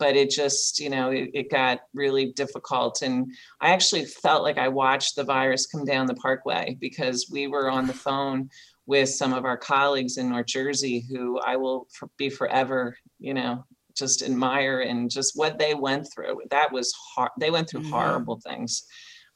but 0.00 0.16
it 0.16 0.28
just 0.28 0.80
you 0.80 0.90
know 0.90 1.10
it, 1.10 1.30
it 1.32 1.50
got 1.50 1.80
really 1.94 2.32
difficult. 2.32 3.02
And 3.02 3.32
i 3.60 3.70
actually 3.70 4.04
felt 4.04 4.42
like 4.42 4.58
i 4.58 4.68
watched 4.68 5.14
the 5.14 5.24
virus 5.24 5.66
come 5.66 5.84
down 5.84 6.06
the 6.06 6.14
parkway 6.14 6.76
because 6.80 7.28
we 7.30 7.46
were 7.46 7.70
on 7.70 7.86
the 7.86 7.94
phone 7.94 8.50
with 8.86 9.08
some 9.08 9.32
of 9.32 9.44
our 9.44 9.56
colleagues 9.56 10.18
in 10.18 10.28
north 10.28 10.46
jersey 10.46 11.06
who 11.08 11.38
i 11.40 11.56
will 11.56 11.86
be 12.18 12.28
forever 12.28 12.96
you 13.18 13.32
know 13.32 13.64
just 13.96 14.22
admire 14.22 14.80
and 14.80 15.10
just 15.10 15.32
what 15.36 15.58
they 15.58 15.74
went 15.74 16.06
through. 16.12 16.42
That 16.50 16.72
was 16.72 16.92
hard. 17.14 17.30
They 17.38 17.50
went 17.50 17.68
through 17.68 17.82
mm-hmm. 17.82 17.92
horrible 17.92 18.40
things. 18.40 18.84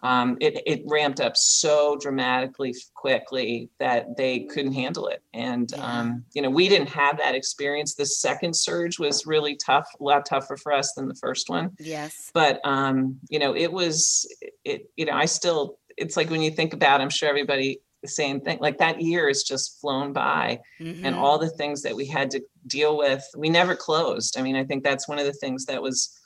Um, 0.00 0.36
it, 0.40 0.62
it 0.64 0.82
ramped 0.86 1.20
up 1.20 1.36
so 1.36 1.96
dramatically 2.00 2.72
quickly 2.94 3.68
that 3.80 4.16
they 4.16 4.40
couldn't 4.44 4.74
handle 4.74 5.08
it. 5.08 5.24
And, 5.34 5.72
yeah. 5.74 5.84
um, 5.84 6.24
you 6.34 6.42
know, 6.42 6.50
we 6.50 6.68
didn't 6.68 6.90
have 6.90 7.18
that 7.18 7.34
experience. 7.34 7.94
The 7.94 8.06
second 8.06 8.54
surge 8.54 9.00
was 9.00 9.26
really 9.26 9.56
tough, 9.56 9.88
a 9.98 10.04
lot 10.04 10.24
tougher 10.24 10.56
for 10.56 10.72
us 10.72 10.92
than 10.94 11.08
the 11.08 11.16
first 11.16 11.50
one. 11.50 11.70
Yes. 11.80 12.30
But, 12.32 12.60
um, 12.64 13.18
you 13.28 13.40
know, 13.40 13.56
it 13.56 13.72
was, 13.72 14.32
it, 14.64 14.88
you 14.94 15.04
know, 15.04 15.14
I 15.14 15.24
still, 15.24 15.78
it's 15.96 16.16
like 16.16 16.30
when 16.30 16.42
you 16.42 16.52
think 16.52 16.74
about, 16.74 17.00
I'm 17.00 17.10
sure 17.10 17.28
everybody 17.28 17.80
the 18.02 18.08
same 18.08 18.40
thing. 18.40 18.58
Like 18.60 18.78
that 18.78 19.00
year 19.00 19.28
is 19.28 19.42
just 19.42 19.80
flown 19.80 20.12
by, 20.12 20.60
mm-hmm. 20.80 21.04
and 21.04 21.14
all 21.14 21.38
the 21.38 21.50
things 21.50 21.82
that 21.82 21.96
we 21.96 22.06
had 22.06 22.30
to 22.32 22.40
deal 22.66 22.96
with, 22.96 23.24
we 23.36 23.48
never 23.48 23.74
closed. 23.74 24.38
I 24.38 24.42
mean, 24.42 24.56
I 24.56 24.64
think 24.64 24.84
that's 24.84 25.08
one 25.08 25.18
of 25.18 25.26
the 25.26 25.32
things 25.32 25.66
that 25.66 25.82
was 25.82 26.18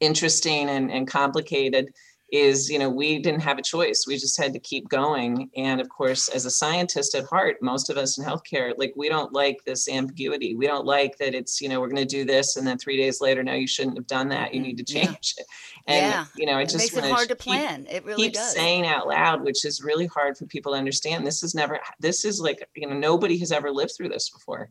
interesting 0.00 0.68
and, 0.68 0.90
and 0.90 1.06
complicated 1.06 1.92
is 2.32 2.70
you 2.70 2.78
know 2.78 2.88
we 2.88 3.18
didn't 3.18 3.40
have 3.40 3.58
a 3.58 3.62
choice. 3.62 4.04
We 4.06 4.16
just 4.16 4.38
had 4.38 4.52
to 4.52 4.58
keep 4.58 4.88
going. 4.88 5.50
And 5.56 5.80
of 5.80 5.88
course 5.88 6.28
as 6.28 6.44
a 6.44 6.50
scientist 6.50 7.14
at 7.14 7.24
heart 7.24 7.56
most 7.60 7.90
of 7.90 7.96
us 7.96 8.18
in 8.18 8.24
healthcare 8.24 8.72
like 8.76 8.92
we 8.96 9.08
don't 9.08 9.32
like 9.32 9.58
this 9.64 9.88
ambiguity. 9.88 10.54
We 10.54 10.66
don't 10.66 10.86
like 10.86 11.16
that 11.18 11.34
it's 11.34 11.60
you 11.60 11.68
know 11.68 11.80
we're 11.80 11.88
going 11.88 11.96
to 11.96 12.16
do 12.16 12.24
this 12.24 12.56
and 12.56 12.66
then 12.66 12.78
three 12.78 12.96
days 12.96 13.20
later 13.20 13.42
no 13.42 13.54
you 13.54 13.66
shouldn't 13.66 13.96
have 13.96 14.06
done 14.06 14.28
that. 14.28 14.54
You 14.54 14.60
mm-hmm. 14.60 14.68
need 14.68 14.78
to 14.78 14.84
change 14.84 15.34
yeah. 15.36 15.42
it. 15.42 15.46
And 15.86 16.12
yeah. 16.12 16.24
you 16.36 16.46
know 16.46 16.56
i 16.56 16.64
just 16.64 16.78
makes 16.78 16.96
it 16.96 17.10
hard 17.10 17.28
to 17.28 17.36
plan. 17.36 17.84
Keep, 17.84 17.94
it 17.94 18.04
really 18.04 18.22
keep 18.24 18.34
does. 18.34 18.52
saying 18.52 18.86
out 18.86 19.06
loud 19.08 19.42
which 19.42 19.64
is 19.64 19.82
really 19.82 20.06
hard 20.06 20.36
for 20.36 20.46
people 20.46 20.72
to 20.72 20.78
understand. 20.78 21.26
This 21.26 21.42
is 21.42 21.54
never 21.54 21.80
this 21.98 22.24
is 22.24 22.40
like 22.40 22.68
you 22.74 22.86
know 22.86 22.96
nobody 22.96 23.38
has 23.38 23.52
ever 23.52 23.70
lived 23.70 23.92
through 23.96 24.08
this 24.10 24.30
before 24.30 24.70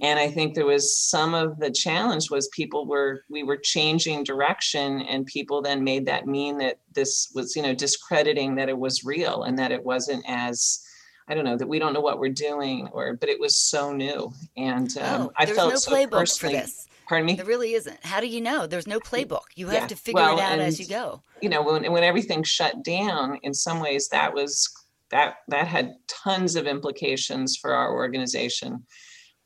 and 0.00 0.18
i 0.18 0.28
think 0.28 0.54
there 0.54 0.66
was 0.66 0.98
some 0.98 1.34
of 1.34 1.58
the 1.58 1.70
challenge 1.70 2.30
was 2.30 2.48
people 2.48 2.86
were 2.86 3.22
we 3.30 3.42
were 3.42 3.56
changing 3.56 4.24
direction 4.24 5.02
and 5.02 5.26
people 5.26 5.62
then 5.62 5.84
made 5.84 6.06
that 6.06 6.26
mean 6.26 6.58
that 6.58 6.78
this 6.92 7.30
was 7.34 7.54
you 7.54 7.62
know 7.62 7.74
discrediting 7.74 8.54
that 8.54 8.68
it 8.68 8.78
was 8.78 9.04
real 9.04 9.44
and 9.44 9.58
that 9.58 9.72
it 9.72 9.84
wasn't 9.84 10.24
as 10.26 10.80
I 11.26 11.34
don't 11.34 11.44
know 11.44 11.56
that 11.56 11.66
we 11.66 11.78
don't 11.78 11.94
know 11.94 12.02
what 12.02 12.18
we're 12.18 12.28
doing, 12.28 12.88
or 12.92 13.14
but 13.14 13.30
it 13.30 13.40
was 13.40 13.58
so 13.58 13.94
new, 13.94 14.30
and 14.58 14.94
um, 14.98 15.22
oh, 15.22 15.32
I 15.36 15.46
felt 15.46 15.70
no 15.70 15.76
so 15.76 15.92
playbook 15.92 16.10
personally. 16.10 16.56
for 16.56 16.60
this. 16.60 16.86
Pardon 17.08 17.26
me. 17.26 17.34
There 17.34 17.44
really 17.44 17.74
isn't. 17.74 18.04
How 18.04 18.20
do 18.20 18.26
you 18.26 18.40
know? 18.40 18.66
There's 18.66 18.86
no 18.86 18.98
playbook. 19.00 19.44
You 19.54 19.68
have 19.68 19.82
yeah. 19.82 19.86
to 19.88 19.96
figure 19.96 20.20
well, 20.20 20.38
it 20.38 20.42
out 20.42 20.58
as 20.58 20.80
you 20.80 20.86
go. 20.86 21.22
You 21.40 21.48
know, 21.48 21.62
when 21.62 21.90
when 21.90 22.04
everything 22.04 22.42
shut 22.42 22.82
down, 22.82 23.38
in 23.42 23.54
some 23.54 23.80
ways 23.80 24.08
that 24.08 24.34
was 24.34 24.70
that 25.10 25.36
that 25.48 25.66
had 25.66 25.94
tons 26.08 26.56
of 26.56 26.66
implications 26.66 27.56
for 27.56 27.74
our 27.74 27.92
organization. 27.94 28.84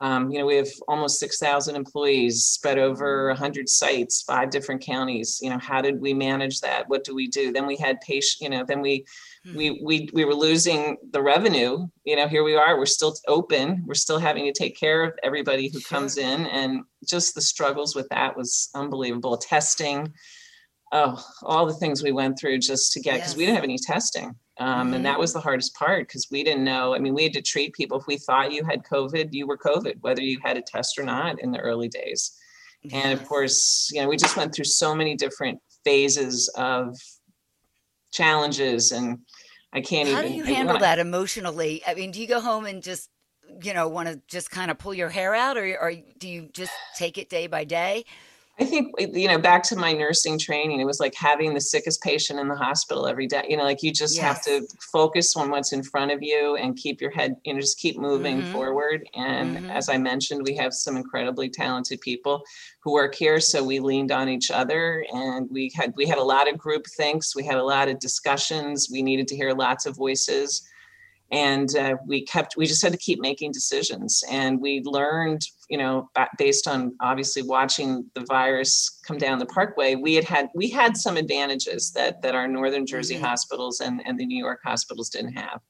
Um, 0.00 0.30
you 0.30 0.38
know, 0.38 0.46
we 0.46 0.56
have 0.56 0.68
almost 0.86 1.18
6,000 1.18 1.74
employees 1.74 2.44
spread 2.44 2.78
over 2.78 3.28
100 3.28 3.68
sites, 3.68 4.22
five 4.22 4.50
different 4.50 4.80
counties. 4.80 5.40
You 5.42 5.50
know, 5.50 5.58
how 5.58 5.82
did 5.82 6.00
we 6.00 6.14
manage 6.14 6.60
that? 6.60 6.88
What 6.88 7.02
do 7.02 7.14
we 7.14 7.26
do? 7.26 7.52
Then 7.52 7.66
we 7.66 7.76
had 7.76 8.00
patient, 8.00 8.40
you 8.40 8.56
know, 8.56 8.64
then 8.64 8.80
we, 8.80 9.04
we, 9.56 9.68
hmm. 9.68 9.84
we, 9.84 10.08
we 10.12 10.24
were 10.24 10.34
losing 10.34 10.96
the 11.10 11.22
revenue. 11.22 11.88
You 12.04 12.16
know, 12.16 12.28
here 12.28 12.44
we 12.44 12.54
are, 12.54 12.78
we're 12.78 12.86
still 12.86 13.16
open. 13.26 13.82
We're 13.86 13.94
still 13.94 14.18
having 14.18 14.44
to 14.44 14.52
take 14.52 14.78
care 14.78 15.02
of 15.02 15.14
everybody 15.22 15.68
who 15.68 15.80
comes 15.80 16.16
in. 16.16 16.46
And 16.46 16.84
just 17.04 17.34
the 17.34 17.40
struggles 17.40 17.96
with 17.96 18.08
that 18.10 18.36
was 18.36 18.70
unbelievable. 18.74 19.36
Testing, 19.36 20.12
oh, 20.92 21.22
all 21.42 21.66
the 21.66 21.74
things 21.74 22.02
we 22.02 22.12
went 22.12 22.38
through 22.38 22.58
just 22.58 22.92
to 22.92 23.00
get, 23.00 23.14
because 23.14 23.32
yes. 23.32 23.36
we 23.36 23.44
didn't 23.44 23.56
have 23.56 23.64
any 23.64 23.78
testing. 23.78 24.34
Um, 24.58 24.86
mm-hmm. 24.86 24.94
And 24.94 25.06
that 25.06 25.18
was 25.18 25.32
the 25.32 25.40
hardest 25.40 25.74
part 25.74 26.08
because 26.08 26.28
we 26.30 26.42
didn't 26.42 26.64
know. 26.64 26.94
I 26.94 26.98
mean, 26.98 27.14
we 27.14 27.22
had 27.22 27.32
to 27.34 27.42
treat 27.42 27.74
people. 27.74 28.00
If 28.00 28.06
we 28.06 28.18
thought 28.18 28.52
you 28.52 28.64
had 28.64 28.82
COVID, 28.82 29.28
you 29.32 29.46
were 29.46 29.56
COVID, 29.56 29.96
whether 30.00 30.22
you 30.22 30.40
had 30.42 30.56
a 30.56 30.62
test 30.62 30.98
or 30.98 31.04
not 31.04 31.40
in 31.40 31.52
the 31.52 31.60
early 31.60 31.88
days. 31.88 32.32
Yes. 32.82 33.04
And 33.04 33.12
of 33.18 33.26
course, 33.26 33.90
you 33.92 34.02
know, 34.02 34.08
we 34.08 34.16
just 34.16 34.36
went 34.36 34.54
through 34.54 34.64
so 34.64 34.94
many 34.94 35.16
different 35.16 35.60
phases 35.84 36.48
of 36.56 36.96
challenges 38.10 38.92
and 38.92 39.18
I 39.72 39.80
can't 39.80 40.08
How 40.08 40.20
even. 40.20 40.24
How 40.24 40.28
do 40.28 40.34
you 40.34 40.54
handle 40.54 40.78
that 40.78 40.98
emotionally? 40.98 41.82
I 41.86 41.94
mean, 41.94 42.10
do 42.10 42.20
you 42.20 42.26
go 42.26 42.40
home 42.40 42.66
and 42.66 42.82
just, 42.82 43.10
you 43.62 43.74
know, 43.74 43.88
want 43.88 44.08
to 44.08 44.20
just 44.28 44.50
kind 44.50 44.70
of 44.70 44.78
pull 44.78 44.94
your 44.94 45.08
hair 45.08 45.34
out 45.34 45.56
or, 45.56 45.78
or 45.80 45.92
do 46.18 46.28
you 46.28 46.48
just 46.52 46.72
take 46.96 47.18
it 47.18 47.28
day 47.28 47.46
by 47.46 47.64
day? 47.64 48.04
I 48.60 48.64
think, 48.64 48.92
you 48.98 49.28
know, 49.28 49.38
back 49.38 49.62
to 49.64 49.76
my 49.76 49.92
nursing 49.92 50.36
training, 50.36 50.80
it 50.80 50.84
was 50.84 50.98
like 50.98 51.14
having 51.14 51.54
the 51.54 51.60
sickest 51.60 52.02
patient 52.02 52.40
in 52.40 52.48
the 52.48 52.56
hospital 52.56 53.06
every 53.06 53.28
day. 53.28 53.46
You 53.48 53.56
know, 53.56 53.62
like 53.62 53.84
you 53.84 53.92
just 53.92 54.16
yes. 54.16 54.24
have 54.24 54.42
to 54.44 54.66
focus 54.80 55.36
on 55.36 55.50
what's 55.50 55.72
in 55.72 55.84
front 55.84 56.10
of 56.10 56.22
you 56.22 56.56
and 56.56 56.76
keep 56.76 57.00
your 57.00 57.12
head, 57.12 57.36
you 57.44 57.54
know, 57.54 57.60
just 57.60 57.78
keep 57.78 57.98
moving 57.98 58.42
mm-hmm. 58.42 58.52
forward. 58.52 59.08
And 59.14 59.58
mm-hmm. 59.58 59.70
as 59.70 59.88
I 59.88 59.96
mentioned, 59.96 60.42
we 60.44 60.56
have 60.56 60.74
some 60.74 60.96
incredibly 60.96 61.48
talented 61.48 62.00
people 62.00 62.42
who 62.80 62.92
work 62.92 63.14
here. 63.14 63.38
So 63.38 63.62
we 63.62 63.78
leaned 63.78 64.10
on 64.10 64.28
each 64.28 64.50
other 64.50 65.06
and 65.12 65.48
we 65.50 65.70
had, 65.76 65.92
we 65.96 66.06
had 66.06 66.18
a 66.18 66.24
lot 66.24 66.50
of 66.50 66.58
group 66.58 66.84
thinks. 66.96 67.36
We 67.36 67.44
had 67.44 67.58
a 67.58 67.64
lot 67.64 67.88
of 67.88 68.00
discussions. 68.00 68.88
We 68.90 69.02
needed 69.02 69.28
to 69.28 69.36
hear 69.36 69.52
lots 69.52 69.86
of 69.86 69.96
voices 69.96 70.68
and 71.30 71.76
uh, 71.76 71.96
we 72.06 72.24
kept 72.24 72.56
we 72.56 72.66
just 72.66 72.82
had 72.82 72.92
to 72.92 72.98
keep 72.98 73.20
making 73.20 73.52
decisions 73.52 74.24
and 74.30 74.60
we 74.60 74.80
learned 74.84 75.42
you 75.68 75.78
know 75.78 76.08
based 76.38 76.66
on 76.66 76.94
obviously 77.00 77.42
watching 77.42 78.04
the 78.14 78.24
virus 78.26 79.00
come 79.06 79.18
down 79.18 79.38
the 79.38 79.46
parkway 79.46 79.94
we 79.94 80.14
had 80.14 80.24
had 80.24 80.48
we 80.54 80.68
had 80.68 80.96
some 80.96 81.16
advantages 81.16 81.92
that 81.92 82.20
that 82.22 82.34
our 82.34 82.48
northern 82.48 82.86
jersey 82.86 83.14
mm-hmm. 83.14 83.24
hospitals 83.24 83.80
and 83.80 84.00
and 84.06 84.18
the 84.18 84.26
new 84.26 84.38
york 84.38 84.60
hospitals 84.64 85.08
didn't 85.08 85.32
have 85.32 85.60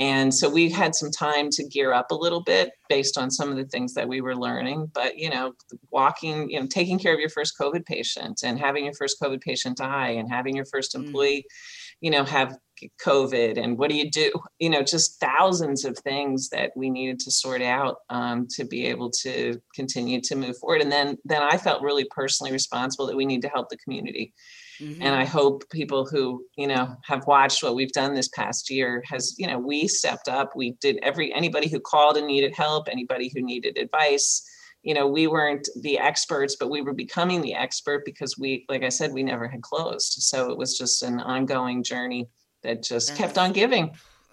and 0.00 0.32
so 0.32 0.48
we 0.48 0.70
had 0.70 0.94
some 0.94 1.10
time 1.10 1.50
to 1.50 1.66
gear 1.66 1.92
up 1.92 2.12
a 2.12 2.14
little 2.14 2.42
bit 2.42 2.70
based 2.88 3.18
on 3.18 3.32
some 3.32 3.50
of 3.50 3.56
the 3.56 3.64
things 3.64 3.94
that 3.94 4.08
we 4.08 4.20
were 4.20 4.36
learning 4.36 4.90
but 4.94 5.16
you 5.16 5.30
know 5.30 5.52
walking 5.90 6.50
you 6.50 6.60
know 6.60 6.66
taking 6.66 6.98
care 6.98 7.14
of 7.14 7.20
your 7.20 7.30
first 7.30 7.54
covid 7.60 7.84
patient 7.84 8.40
and 8.44 8.58
having 8.58 8.84
your 8.84 8.94
first 8.94 9.20
covid 9.20 9.40
patient 9.40 9.76
die 9.76 10.10
and 10.10 10.30
having 10.30 10.54
your 10.54 10.66
first 10.66 10.94
mm. 10.94 11.04
employee 11.04 11.38
mm-hmm 11.38 11.84
you 12.00 12.10
know, 12.10 12.24
have 12.24 12.56
COVID 13.04 13.62
and 13.62 13.78
what 13.78 13.90
do 13.90 13.96
you 13.96 14.10
do? 14.10 14.32
You 14.58 14.70
know, 14.70 14.82
just 14.82 15.20
thousands 15.20 15.84
of 15.84 15.96
things 15.98 16.48
that 16.48 16.72
we 16.74 16.90
needed 16.90 17.20
to 17.20 17.30
sort 17.30 17.62
out 17.62 17.98
um, 18.10 18.48
to 18.56 18.64
be 18.64 18.86
able 18.86 19.08
to 19.22 19.60
continue 19.72 20.20
to 20.22 20.34
move 20.34 20.58
forward. 20.58 20.82
And 20.82 20.90
then, 20.90 21.16
then 21.24 21.42
I 21.42 21.56
felt 21.56 21.80
really 21.80 22.04
personally 22.10 22.50
responsible 22.50 23.06
that 23.06 23.16
we 23.16 23.24
need 23.24 23.42
to 23.42 23.48
help 23.48 23.68
the 23.68 23.76
community. 23.76 24.34
Mm-hmm. 24.80 25.00
And 25.00 25.14
I 25.14 25.24
hope 25.24 25.62
people 25.70 26.06
who, 26.06 26.44
you 26.56 26.66
know, 26.66 26.96
have 27.04 27.24
watched 27.28 27.62
what 27.62 27.76
we've 27.76 27.92
done 27.92 28.14
this 28.14 28.28
past 28.28 28.68
year 28.68 29.02
has, 29.06 29.36
you 29.38 29.46
know, 29.46 29.60
we 29.60 29.86
stepped 29.86 30.28
up. 30.28 30.56
We 30.56 30.72
did 30.80 30.98
every 31.02 31.32
anybody 31.32 31.68
who 31.68 31.78
called 31.78 32.16
and 32.16 32.26
needed 32.26 32.52
help, 32.56 32.88
anybody 32.88 33.30
who 33.32 33.40
needed 33.40 33.78
advice, 33.78 34.42
you 34.82 34.94
know 34.94 35.06
we 35.06 35.26
weren't 35.26 35.68
the 35.82 35.98
experts 35.98 36.56
but 36.58 36.70
we 36.70 36.82
were 36.82 36.94
becoming 36.94 37.40
the 37.40 37.54
expert 37.54 38.04
because 38.04 38.38
we 38.38 38.64
like 38.68 38.82
i 38.82 38.88
said 38.88 39.12
we 39.12 39.22
never 39.22 39.48
had 39.48 39.62
closed 39.62 40.14
so 40.22 40.50
it 40.50 40.56
was 40.56 40.78
just 40.78 41.02
an 41.02 41.20
ongoing 41.20 41.82
journey 41.82 42.28
that 42.68 42.82
just 42.82 43.16
kept 43.16 43.38
on 43.38 43.52
giving. 43.52 43.90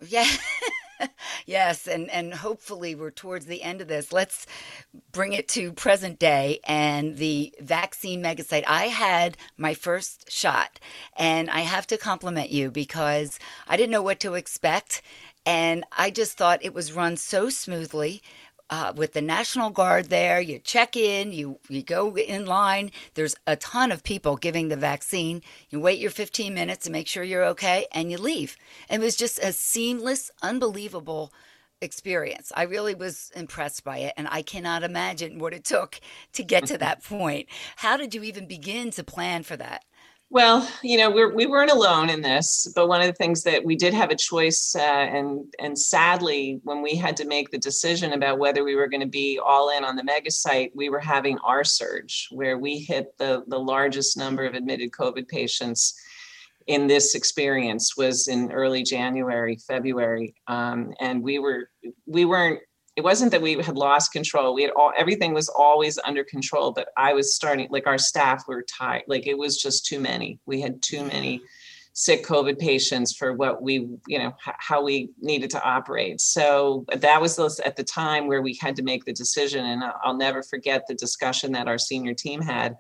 Yeah. 0.08 0.28
Yes 1.46 1.88
and 1.88 2.10
and 2.10 2.34
hopefully 2.34 2.96
we're 2.96 3.12
towards 3.12 3.46
the 3.46 3.62
end 3.62 3.82
of 3.82 3.90
this. 3.90 4.14
Let's 4.14 4.48
bring 5.12 5.34
it 5.34 5.48
to 5.50 5.74
present 5.74 6.18
day 6.18 6.62
and 6.66 7.18
the 7.18 7.54
vaccine 7.60 8.24
megasite. 8.24 8.64
I 8.66 8.86
had 8.86 9.38
my 9.58 9.74
first 9.74 10.32
shot 10.32 10.80
and 11.16 11.50
i 11.50 11.62
have 11.62 11.88
to 11.88 11.98
compliment 11.98 12.50
you 12.50 12.72
because 12.72 13.40
i 13.68 13.78
didn't 13.78 13.92
know 13.92 14.02
what 14.02 14.20
to 14.22 14.34
expect 14.34 15.02
and 15.46 15.84
i 15.98 16.10
just 16.10 16.38
thought 16.38 16.64
it 16.64 16.74
was 16.74 16.94
run 16.94 17.18
so 17.18 17.50
smoothly 17.50 18.22
uh, 18.70 18.94
with 18.96 19.14
the 19.14 19.22
National 19.22 19.70
Guard 19.70 20.10
there. 20.10 20.42
You 20.42 20.60
check 20.60 20.96
in, 20.96 21.32
you, 21.32 21.60
you 21.70 21.84
go 21.84 22.16
in 22.18 22.46
line. 22.46 22.92
There's 23.14 23.36
a 23.46 23.56
ton 23.56 23.92
of 23.92 24.04
people 24.04 24.38
giving 24.38 24.70
the 24.70 24.76
vaccine. 24.76 25.42
You 25.70 25.80
wait 25.80 26.00
your 26.00 26.12
15 26.12 26.54
minutes 26.54 26.86
to 26.86 26.92
make 26.92 27.08
sure 27.08 27.24
you're 27.24 27.46
okay, 27.46 27.86
and 27.92 28.12
you 28.12 28.18
leave. 28.18 28.58
And 28.90 29.02
it 29.02 29.06
was 29.06 29.16
just 29.16 29.40
a 29.40 29.52
seamless, 29.52 30.32
unbelievable 30.42 31.32
experience. 31.82 32.52
I 32.56 32.64
really 32.64 32.96
was 32.96 33.32
impressed 33.36 33.84
by 33.84 34.00
it, 34.00 34.14
and 34.18 34.28
I 34.30 34.42
cannot 34.42 34.84
imagine 34.84 35.40
what 35.40 35.54
it 35.54 35.64
took 35.64 36.00
to 36.34 36.44
get 36.44 36.66
to 36.68 36.78
that 36.80 37.04
point. 37.06 37.48
How 37.78 37.98
did 37.98 38.16
you 38.16 38.24
even 38.24 38.48
begin 38.48 38.92
to 38.92 39.04
plan 39.04 39.44
for 39.44 39.58
that? 39.58 39.84
Well, 40.32 40.68
you 40.82 40.98
know, 40.98 41.12
we're, 41.12 41.34
we 41.34 41.46
weren't 41.46 41.72
alone 41.72 42.10
in 42.10 42.22
this, 42.22 42.72
but 42.76 42.88
one 42.88 43.00
of 43.00 43.08
the 43.08 43.14
things 43.14 43.44
that 43.44 43.64
we 43.64 43.76
did 43.76 43.94
have 43.94 44.10
a 44.10 44.16
choice, 44.16 44.76
uh, 44.76 44.82
and 44.82 45.46
and 45.60 45.78
sadly, 45.78 46.60
when 46.64 46.82
we 46.82 46.96
had 46.96 47.16
to 47.18 47.28
make 47.28 47.52
the 47.52 47.60
decision 47.60 48.14
about 48.14 48.40
whether 48.40 48.64
we 48.64 48.76
were 48.76 48.88
going 48.88 49.02
to 49.02 49.08
be 49.08 49.40
all 49.44 49.70
in 49.70 49.84
on 49.84 49.96
the 49.96 50.04
mega 50.04 50.32
site, 50.32 50.72
we 50.76 50.90
were 50.90 51.00
having 51.00 51.38
our 51.40 51.64
surge, 51.64 52.28
where 52.32 52.58
we 52.58 52.80
hit 52.80 53.16
the 53.20 53.44
the 53.48 53.60
largest 53.60 54.18
number 54.18 54.46
of 54.46 54.56
admitted 54.56 54.92
COVID 54.92 55.28
patients 55.28 55.94
in 56.66 56.88
this 56.88 57.14
experience 57.14 57.96
was 57.96 58.28
in 58.28 58.52
early 58.52 58.82
January, 58.82 59.58
February, 59.68 60.34
um, 60.48 60.92
and 61.00 61.22
we 61.22 61.38
were 61.38 61.70
we 62.08 62.26
weren't 62.26 62.62
it 62.96 63.04
wasn't 63.04 63.32
that 63.32 63.42
we 63.42 63.62
had 63.62 63.76
lost 63.76 64.14
control. 64.14 64.54
We 64.54 64.64
had 64.64 64.72
all 64.72 64.94
everything 64.98 65.34
was 65.34 65.50
always 65.50 66.00
under 66.06 66.24
control, 66.24 66.72
but 66.72 66.90
I 66.98 67.14
was 67.14 67.36
starting 67.36 67.68
like 67.70 67.88
our 67.88 67.98
staff 67.98 68.48
were 68.48 68.64
tired. 68.64 69.04
Like 69.08 69.28
it 69.28 69.38
was 69.38 69.62
just 69.62 69.86
too 69.86 70.00
many. 70.00 70.40
We 70.46 70.62
had 70.62 70.82
too 70.82 71.00
mm-hmm. 71.00 71.08
many 71.08 71.42
sick 71.92 72.26
COVID 72.26 72.60
patients 72.60 73.16
for 73.16 73.34
what 73.34 73.62
we, 73.62 73.88
you 74.08 74.20
know, 74.20 74.34
h- 74.48 74.56
how 74.58 74.84
we 74.84 75.10
needed 75.22 75.50
to 75.52 75.64
operate. 75.64 76.20
So 76.20 76.86
that 76.94 77.22
was 77.22 77.40
at 77.62 77.78
the 77.78 77.86
time 77.86 78.28
where 78.28 78.42
we 78.42 78.58
had 78.62 78.76
to 78.76 78.84
make 78.84 79.06
the 79.06 79.14
decision. 79.14 79.66
And 79.66 79.82
I'll 80.04 80.18
never 80.18 80.44
forget 80.44 80.88
the 80.88 80.96
discussion 80.96 81.54
that 81.54 81.70
our 81.70 81.78
senior 81.78 82.14
team 82.14 82.42
had 82.42 82.76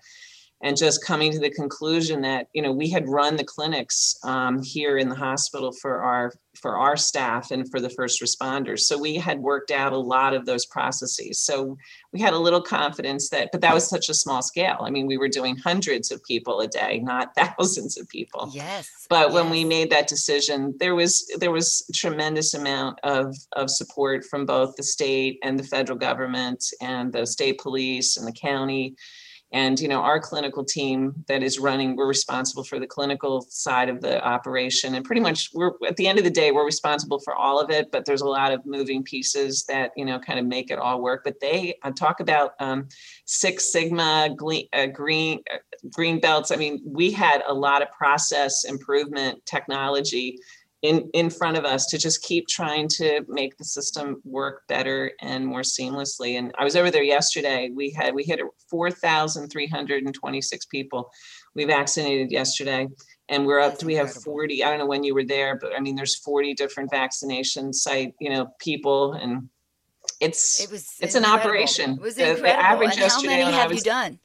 and 0.64 0.78
just 0.78 1.04
coming 1.04 1.32
to 1.32 1.40
the 1.40 1.50
conclusion 1.50 2.22
that 2.22 2.48
you 2.54 2.62
know 2.62 2.72
we 2.72 2.90
had 2.90 3.08
run 3.08 3.36
the 3.36 3.44
clinics 3.44 4.18
um, 4.24 4.62
here 4.64 4.98
in 4.98 5.10
the 5.10 5.16
hospital 5.16 5.72
for 5.72 6.02
our 6.02 6.32
for 6.56 6.78
our 6.78 6.96
staff 6.96 7.52
and 7.52 7.70
for 7.70 7.82
the 7.82 7.90
first 7.90 8.22
responders. 8.22 8.80
So 8.82 8.98
we 8.98 9.16
had 9.16 9.40
worked 9.40 9.72
out 9.72 9.92
a 9.92 9.98
lot 9.98 10.34
of 10.34 10.46
those 10.46 10.66
processes. 10.66 11.38
So 11.40 11.78
we 12.14 12.22
had 12.22 12.34
a 12.34 12.40
little 12.40 12.62
confidence 12.62 13.30
that 13.30 13.50
but 13.52 13.60
that 13.60 13.74
was 13.74 13.88
such 13.88 14.08
a 14.08 14.14
small 14.14 14.42
scale. 14.42 14.78
I 14.82 14.90
mean 14.90 15.06
we 15.06 15.18
were 15.18 15.28
doing 15.28 15.58
hundreds 15.58 16.12
of 16.12 16.24
people 16.24 16.62
a 16.62 16.68
day 16.68 17.00
not 17.04 17.36
thousands 17.38 17.98
of 17.98 18.08
people. 18.10 18.50
Yes 18.54 19.06
but 19.10 19.28
yes. 19.28 19.34
when 19.34 19.50
we 19.50 19.66
made 19.66 19.90
that 19.90 20.08
decision 20.08 20.74
there 20.80 20.96
was 20.96 21.30
there 21.38 21.52
was 21.52 21.86
a 21.90 21.94
tremendous 21.94 22.54
amount 22.54 23.00
of 23.04 23.36
of 23.54 23.70
support 23.70 24.24
from 24.24 24.46
both 24.46 24.76
the 24.76 24.84
state 24.84 25.38
and 25.44 25.60
the 25.60 25.64
federal 25.64 25.98
government 25.98 26.64
and 26.82 27.12
the 27.12 27.26
state 27.26 27.60
police 27.60 28.18
and 28.18 28.28
the 28.28 28.32
county 28.32 28.96
and 29.52 29.80
you 29.80 29.88
know, 29.88 30.02
our 30.02 30.20
clinical 30.20 30.66
team 30.66 31.14
that 31.28 31.44
is 31.44 31.60
running, 31.60 31.96
we're 31.96 32.08
responsible 32.08 32.64
for 32.64 32.80
the 32.80 32.88
clinical 32.88 33.46
side 33.50 33.90
of 33.90 34.02
the 34.02 34.24
operation. 34.26 34.96
And 34.96 35.06
pretty 35.06 35.22
much 35.22 35.50
we're 35.54 35.72
at 35.88 35.96
the 35.98 36.08
end 36.08 36.18
of 36.18 36.26
the 36.26 36.32
day, 36.32 36.52
we're 36.52 36.66
responsible 36.66 37.20
for 37.20 37.36
all 37.36 37.60
of 37.60 37.70
it, 37.70 37.92
but 37.92 38.06
there's 38.06 38.22
a 38.22 38.28
lot 38.28 38.52
of 38.52 38.66
moving 38.66 39.04
pieces 39.04 39.64
that, 39.66 39.92
you 39.96 40.04
know, 40.04 40.20
kind 40.20 40.40
of 40.40 40.46
make 40.46 40.72
it 40.72 40.80
all 40.80 41.02
work. 41.02 41.24
But 41.24 41.40
they 41.40 41.76
uh, 41.84 41.92
talk 41.92 42.20
about 42.20 42.52
um, 42.60 42.90
Six 43.26 43.72
Sigma, 43.72 44.30
green, 44.36 44.68
uh, 44.74 44.88
green, 44.88 45.40
uh, 45.54 45.58
green 45.94 46.20
belts. 46.20 46.52
I 46.52 46.56
mean, 46.56 46.82
we 46.84 47.12
had 47.12 47.44
a 47.48 47.54
lot 47.54 47.82
of 47.82 47.92
process 47.92 48.66
improvement 48.66 49.46
technology 49.46 50.40
in 50.82 51.10
in 51.14 51.30
front 51.30 51.58
of 51.58 51.66
us 51.66 51.86
to 51.88 51.98
just 51.98 52.22
keep 52.22 52.48
trying 52.48 52.88
to 52.88 53.26
make 53.28 53.58
the 53.58 53.66
system 53.66 54.22
work 54.24 54.64
better 54.68 55.12
and 55.22 55.46
more 55.46 55.62
seamlessly. 55.62 56.38
And 56.38 56.54
i 56.58 56.64
was 56.64 56.76
over 56.76 56.92
there 56.92 57.04
yesterday. 57.04 57.72
We 57.74 57.92
had 57.92 58.14
we 58.14 58.24
hit 58.24 58.42
4326 58.70 60.66
people. 60.66 61.10
We 61.56 61.66
vaccinated 61.66 62.32
yesterday 62.32 62.88
and 63.30 63.46
we're 63.46 63.60
up 63.60 63.78
to 63.80 63.86
we 63.86 63.96
have 63.96 64.14
40 64.14 64.64
i 64.64 64.70
don't 64.70 64.78
know 64.78 64.86
when 64.86 65.04
you 65.04 65.16
were 65.16 65.24
there 65.24 65.58
but 65.58 65.76
i 65.76 65.80
mean 65.80 65.96
there's 65.96 66.16
40 66.16 66.54
different 66.54 66.92
vaccination 66.92 67.74
site 67.74 68.14
you 68.20 68.30
know 68.30 68.48
people 68.60 69.14
and 69.14 69.50
it's 70.20 70.62
it 70.62 70.72
was 70.72 70.96
it's 71.02 71.16
incredible. 71.16 71.34
an 71.34 71.40
operation. 71.40 71.92
It 71.92 72.02
was 72.02 72.18
incredible. 72.18 72.44
The, 72.44 72.48
the 72.48 72.60
average 72.60 72.92
and 72.92 73.00
yesterday 73.00 73.34
how 73.42 73.46
many 73.46 73.58
have 73.58 73.70
was, 73.72 73.80
you 73.80 73.92
done 73.92 74.20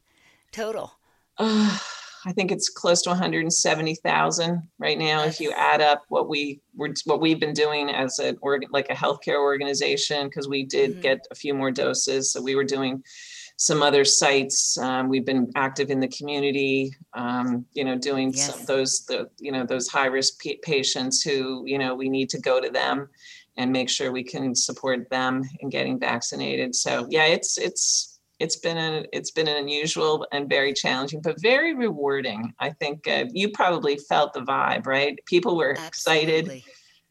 total? 0.53 0.93
uh, 1.39 1.79
I 2.27 2.33
think 2.33 2.53
it's 2.53 2.69
close 2.69 3.03
to 3.03 3.11
170,000 3.11 4.63
right 4.79 4.99
now. 4.99 5.25
If 5.25 5.41
you 5.41 5.53
add 5.53 5.81
up 5.81 6.03
what 6.09 6.29
we 6.29 6.61
were, 6.75 6.93
what 7.05 7.21
we've 7.21 7.41
been 7.41 7.55
doing 7.55 7.91
as 7.91 8.19
an 8.19 8.39
like 8.71 8.91
a 8.91 8.95
healthcare 8.95 9.41
organization, 9.41 10.29
because 10.29 10.49
we 10.49 10.65
did 10.65 10.93
mm-hmm. 10.93 11.01
get 11.01 11.27
a 11.31 11.35
few 11.35 11.55
more 11.55 11.71
doses. 11.71 12.33
So 12.33 12.43
we 12.43 12.55
were 12.55 12.65
doing 12.65 13.03
some 13.57 13.83
other 13.83 14.05
sites. 14.05 14.79
Um, 14.79 15.09
we've 15.09 15.25
been 15.25 15.51
active 15.55 15.91
in 15.91 16.01
the 16.01 16.09
community, 16.09 16.95
um, 17.15 17.67
you 17.73 17.85
know, 17.85 17.97
doing 17.97 18.33
yes. 18.33 18.55
some, 18.55 18.65
those, 18.67 19.05
the, 19.07 19.29
you 19.39 19.53
know, 19.53 19.65
those 19.65 19.89
high 19.89 20.07
risk 20.07 20.41
p- 20.41 20.61
patients 20.63 21.23
who, 21.23 21.65
you 21.67 21.79
know, 21.79 21.95
we 21.95 22.09
need 22.09 22.31
to 22.31 22.41
go 22.41 22.61
to 22.61 22.71
them 22.71 23.09
and 23.57 23.71
make 23.71 23.91
sure 23.91 24.13
we 24.13 24.25
can 24.25 24.55
support 24.55 25.09
them 25.11 25.43
in 25.61 25.69
getting 25.69 25.99
vaccinated. 25.99 26.75
So 26.75 27.07
yeah, 27.11 27.27
it's, 27.27 27.59
it's, 27.59 28.10
it's 28.41 28.57
been 28.57 28.79
an 28.79 29.07
it's 29.13 29.31
been 29.31 29.47
an 29.47 29.57
unusual 29.57 30.27
and 30.33 30.49
very 30.49 30.73
challenging 30.73 31.21
but 31.21 31.41
very 31.41 31.75
rewarding 31.75 32.53
i 32.59 32.71
think 32.71 33.07
uh, 33.07 33.25
you 33.33 33.51
probably 33.51 33.97
felt 33.97 34.33
the 34.33 34.41
vibe 34.41 34.87
right 34.87 35.19
people 35.27 35.57
were 35.57 35.77
Absolutely. 35.79 35.87
excited 35.87 36.63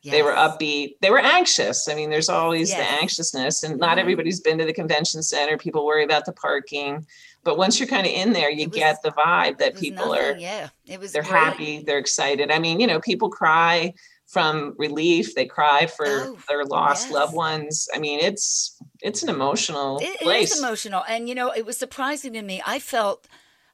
yes. 0.02 0.12
they 0.12 0.22
were 0.22 0.34
upbeat 0.34 0.96
they 1.02 1.12
were 1.12 1.20
anxious 1.20 1.88
i 1.88 1.96
mean 1.96 2.10
there's 2.10 2.30
always 2.30 2.70
yes. 2.70 2.80
the 2.80 3.02
anxiousness 3.02 3.64
and 3.64 3.78
not 3.78 3.92
mm-hmm. 3.92 4.00
everybody's 4.00 4.42
been 4.42 4.58
to 4.58 4.66
the 4.66 4.74
convention 4.74 5.22
center 5.22 5.58
people 5.58 5.86
worry 5.86 6.04
about 6.04 6.26
the 6.26 6.34
parking 6.34 7.06
but 7.44 7.58
once 7.58 7.80
you're 7.80 7.88
kind 7.88 8.06
of 8.06 8.12
in 8.12 8.34
there 8.34 8.50
you 8.50 8.68
was, 8.68 8.78
get 8.78 9.02
the 9.04 9.12
vibe 9.12 9.58
that 9.60 9.78
people 9.78 10.08
nothing, 10.08 10.36
are 10.36 10.38
yeah 10.38 10.70
it 10.88 11.00
was 11.00 11.14
they're 11.14 11.22
great. 11.22 11.44
happy 11.44 11.84
they're 11.84 12.00
excited 12.00 12.52
i 12.52 12.60
mean 12.60 12.80
you 12.80 12.88
know 12.88 13.00
people 13.00 13.30
cry 13.30 13.94
from 14.30 14.76
relief. 14.78 15.34
They 15.34 15.46
cry 15.46 15.88
for 15.88 16.06
oh, 16.06 16.38
their 16.48 16.64
lost 16.64 17.08
yes. 17.08 17.14
loved 17.14 17.34
ones. 17.34 17.90
I 17.94 18.00
mean 18.00 18.20
it's 18.20 18.78
it's 19.02 19.24
an 19.24 19.30
emotional 19.30 20.00
it, 20.02 20.20
place. 20.22 20.52
it 20.52 20.54
is 20.54 20.60
emotional. 20.60 21.04
And 21.08 21.28
you 21.28 21.36
know 21.36 21.52
it 21.52 21.66
was 21.66 21.78
surprising 21.78 22.34
to 22.34 22.42
me. 22.42 22.62
I 22.66 22.80
felt 22.80 23.28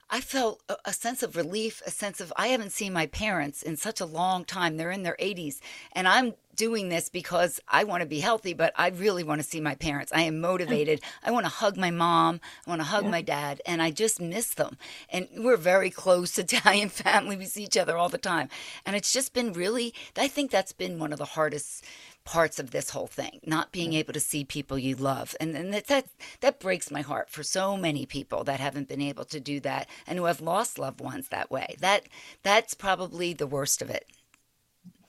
i 0.10 0.22
felt 0.22 0.62
a, 0.70 0.76
a 0.86 0.94
sense 0.94 1.24
of 1.24 1.36
relief 1.36 1.82
a 1.88 1.90
sense 1.90 2.22
of 2.22 2.32
i 2.38 2.50
haven't 2.50 2.72
seen 2.72 2.94
my 2.94 3.08
parents 3.08 3.64
in 3.64 3.76
such 3.76 4.00
a 4.00 4.06
long 4.06 4.46
time. 4.46 4.78
They're 4.78 4.92
in 4.92 5.04
their 5.04 5.18
80s 5.20 5.60
and 5.92 6.08
i'm 6.08 6.34
doing 6.56 6.90
this 6.90 7.10
because 7.10 7.60
I 7.68 7.84
want 7.84 8.02
to 8.02 8.08
be 8.08 8.20
healthy, 8.20 8.54
but 8.54 8.74
I 8.76 8.90
really 8.90 9.24
want 9.24 9.42
to 9.42 9.48
see 9.48 9.60
my 9.60 9.76
parents. 9.76 10.12
I 10.14 10.22
am 10.22 10.36
mm. 10.36 10.42
motivated. 10.42 11.02
I 11.24 11.32
want 11.32 11.46
to 11.46 11.52
hug 11.52 11.78
my 11.78 11.92
mom. 11.92 12.40
I 12.66 12.70
want 12.70 12.82
to 12.82 12.88
hug 12.88 13.06
yeah. 13.06 13.12
my 13.12 13.22
dad, 13.22 13.62
and 13.66 13.82
I 13.82 13.92
just 13.92 14.22
miss 14.22 14.54
them. 14.54 14.78
And 15.10 15.28
we're 15.38 15.58
very 15.58 15.90
close 16.04 16.38
Italian 16.38 16.90
family. 16.90 17.38
We 17.38 17.46
see 17.46 17.64
each 17.64 17.78
other 17.78 17.98
all 17.98 18.10
the 18.10 18.18
time, 18.18 18.50
and 18.86 18.96
it's 18.96 19.14
just 19.14 19.34
been 19.34 19.54
really. 19.54 19.94
I 20.18 20.28
think 20.28 20.52
that's 20.52 20.74
been 20.74 21.00
one 21.00 21.12
of 21.12 21.20
the 21.20 21.26
hardest 21.26 21.86
parts 22.26 22.58
of 22.58 22.72
this 22.72 22.90
whole 22.90 23.08
thing, 23.08 23.40
not 23.46 23.72
being 23.72 23.94
able 23.94 24.12
to 24.12 24.20
see 24.20 24.44
people 24.44 24.78
you 24.80 24.96
love. 24.96 25.36
And, 25.40 25.56
and 25.56 25.72
that, 25.74 25.88
that, 25.88 26.08
that 26.42 26.60
breaks 26.60 26.90
my 26.90 27.02
heart 27.02 27.30
for 27.30 27.44
so 27.44 27.78
many 27.78 28.06
people 28.08 28.44
that 28.46 28.60
haven't 28.60 28.90
been 28.90 29.02
able 29.02 29.26
to 29.26 29.40
do 29.40 29.60
that 29.60 29.88
and 30.08 30.18
who 30.18 30.26
have 30.26 30.42
lost 30.42 30.80
loved 30.80 31.00
ones 31.00 31.28
that 31.28 31.52
way. 31.52 31.76
That 31.80 32.08
That's 32.42 32.74
probably 32.74 33.34
the 33.34 33.48
worst 33.48 33.82
of 33.82 33.92
it. 33.92 34.08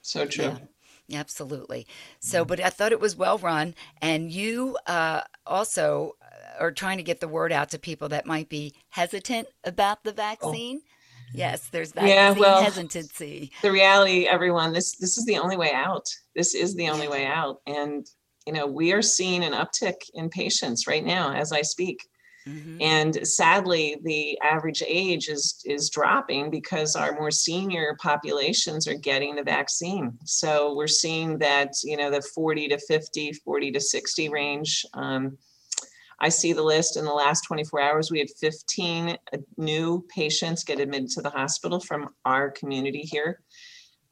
So 0.01 0.25
true. 0.25 0.45
Yeah, 0.45 0.57
absolutely. 1.13 1.87
So, 2.19 2.45
but 2.45 2.59
I 2.59 2.69
thought 2.69 2.91
it 2.91 2.99
was 2.99 3.15
well 3.15 3.37
run. 3.37 3.75
And 4.01 4.31
you 4.31 4.77
uh, 4.87 5.21
also 5.45 6.13
are 6.59 6.71
trying 6.71 6.97
to 6.97 7.03
get 7.03 7.19
the 7.19 7.27
word 7.27 7.51
out 7.51 7.69
to 7.69 7.79
people 7.79 8.09
that 8.09 8.25
might 8.25 8.49
be 8.49 8.73
hesitant 8.89 9.47
about 9.63 10.03
the 10.03 10.11
oh. 10.11 10.15
vaccine. 10.15 10.81
Oh. 10.83 10.91
Yes, 11.33 11.67
there's 11.67 11.91
vaccine 11.91 12.15
yeah, 12.15 12.31
well, 12.31 12.63
hesitancy. 12.63 13.51
The 13.61 13.71
reality, 13.71 14.25
everyone, 14.27 14.71
this 14.71 14.95
this 14.95 15.17
is 15.17 15.25
the 15.25 15.37
only 15.37 15.57
way 15.57 15.73
out. 15.73 16.05
This 16.35 16.55
is 16.55 16.73
the 16.75 16.89
only 16.89 17.09
way 17.09 17.25
out. 17.25 17.57
And 17.67 18.07
you 18.45 18.53
know, 18.53 18.65
we 18.65 18.93
are 18.93 19.01
seeing 19.01 19.43
an 19.43 19.51
uptick 19.51 19.95
in 20.13 20.29
patients 20.29 20.87
right 20.87 21.05
now 21.05 21.33
as 21.33 21.51
I 21.51 21.63
speak. 21.63 22.07
Mm-hmm. 22.47 22.81
And 22.81 23.27
sadly, 23.27 23.97
the 24.03 24.39
average 24.41 24.83
age 24.85 25.27
is 25.27 25.61
is 25.65 25.89
dropping 25.89 26.49
because 26.49 26.95
our 26.95 27.13
more 27.13 27.31
senior 27.31 27.97
populations 28.01 28.87
are 28.87 28.93
getting 28.93 29.35
the 29.35 29.43
vaccine. 29.43 30.17
So 30.23 30.75
we're 30.75 30.87
seeing 30.87 31.37
that 31.39 31.73
you 31.83 31.97
know 31.97 32.09
the 32.09 32.21
40 32.21 32.69
to 32.69 32.77
50, 32.77 33.33
40 33.33 33.71
to 33.71 33.79
60 33.81 34.29
range. 34.29 34.85
Um, 34.93 35.37
I 36.19 36.29
see 36.29 36.53
the 36.53 36.63
list 36.63 36.97
in 36.97 37.05
the 37.05 37.13
last 37.13 37.41
24 37.41 37.81
hours. 37.81 38.09
We 38.09 38.19
had 38.19 38.29
15 38.39 39.09
uh, 39.09 39.37
new 39.57 40.05
patients 40.09 40.63
get 40.63 40.79
admitted 40.79 41.09
to 41.11 41.21
the 41.21 41.29
hospital 41.29 41.79
from 41.79 42.09
our 42.25 42.49
community 42.49 43.01
here. 43.01 43.41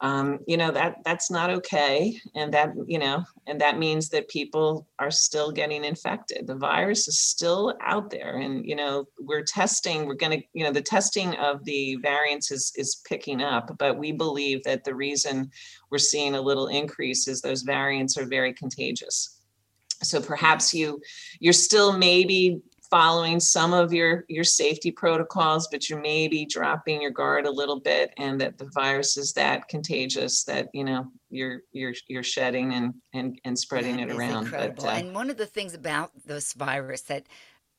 Um, 0.00 0.40
you 0.46 0.58
know 0.58 0.70
that 0.72 0.98
that's 1.04 1.30
not 1.30 1.48
okay, 1.48 2.20
and 2.34 2.52
that 2.52 2.74
you 2.86 2.98
know, 2.98 3.24
and 3.46 3.58
that 3.62 3.78
means 3.78 4.10
that 4.10 4.28
people 4.28 4.86
are 4.98 5.10
still 5.10 5.50
getting 5.50 5.84
infected. 5.84 6.46
The 6.46 6.54
virus 6.54 7.08
is 7.08 7.18
still 7.18 7.74
out 7.80 8.10
there, 8.10 8.36
and 8.36 8.66
you 8.66 8.76
know 8.76 9.06
we're 9.18 9.42
testing. 9.42 10.06
We're 10.06 10.14
going 10.14 10.40
to, 10.40 10.46
you 10.52 10.64
know, 10.64 10.72
the 10.72 10.82
testing 10.82 11.34
of 11.36 11.64
the 11.64 11.96
variants 11.96 12.50
is 12.50 12.72
is 12.76 13.02
picking 13.08 13.42
up, 13.42 13.74
but 13.78 13.96
we 13.96 14.12
believe 14.12 14.62
that 14.64 14.84
the 14.84 14.94
reason 14.94 15.50
we're 15.90 15.98
seeing 15.98 16.34
a 16.34 16.42
little 16.42 16.66
increase 16.66 17.26
is 17.26 17.40
those 17.40 17.62
variants 17.62 18.18
are 18.18 18.26
very 18.26 18.52
contagious 18.52 19.36
so 20.02 20.20
perhaps 20.20 20.74
you 20.74 21.00
you're 21.40 21.52
still 21.52 21.96
maybe 21.96 22.60
following 22.90 23.40
some 23.40 23.72
of 23.72 23.92
your 23.92 24.24
your 24.28 24.44
safety 24.44 24.90
protocols 24.90 25.68
but 25.68 25.88
you're 25.88 26.00
maybe 26.00 26.44
dropping 26.46 27.02
your 27.02 27.10
guard 27.10 27.46
a 27.46 27.50
little 27.50 27.80
bit 27.80 28.12
and 28.16 28.40
that 28.40 28.58
the 28.58 28.68
virus 28.74 29.16
is 29.16 29.32
that 29.32 29.66
contagious 29.68 30.44
that 30.44 30.68
you 30.72 30.84
know 30.84 31.06
you're 31.30 31.62
you're 31.72 31.94
you're 32.08 32.22
shedding 32.22 32.72
and 32.74 32.94
and, 33.12 33.38
and 33.44 33.58
spreading 33.58 33.96
that 33.96 34.10
it 34.10 34.16
around 34.16 34.44
incredible. 34.44 34.84
But, 34.84 34.94
uh, 34.94 34.96
and 34.96 35.14
one 35.14 35.30
of 35.30 35.36
the 35.36 35.46
things 35.46 35.74
about 35.74 36.10
this 36.24 36.52
virus 36.52 37.02
that 37.02 37.26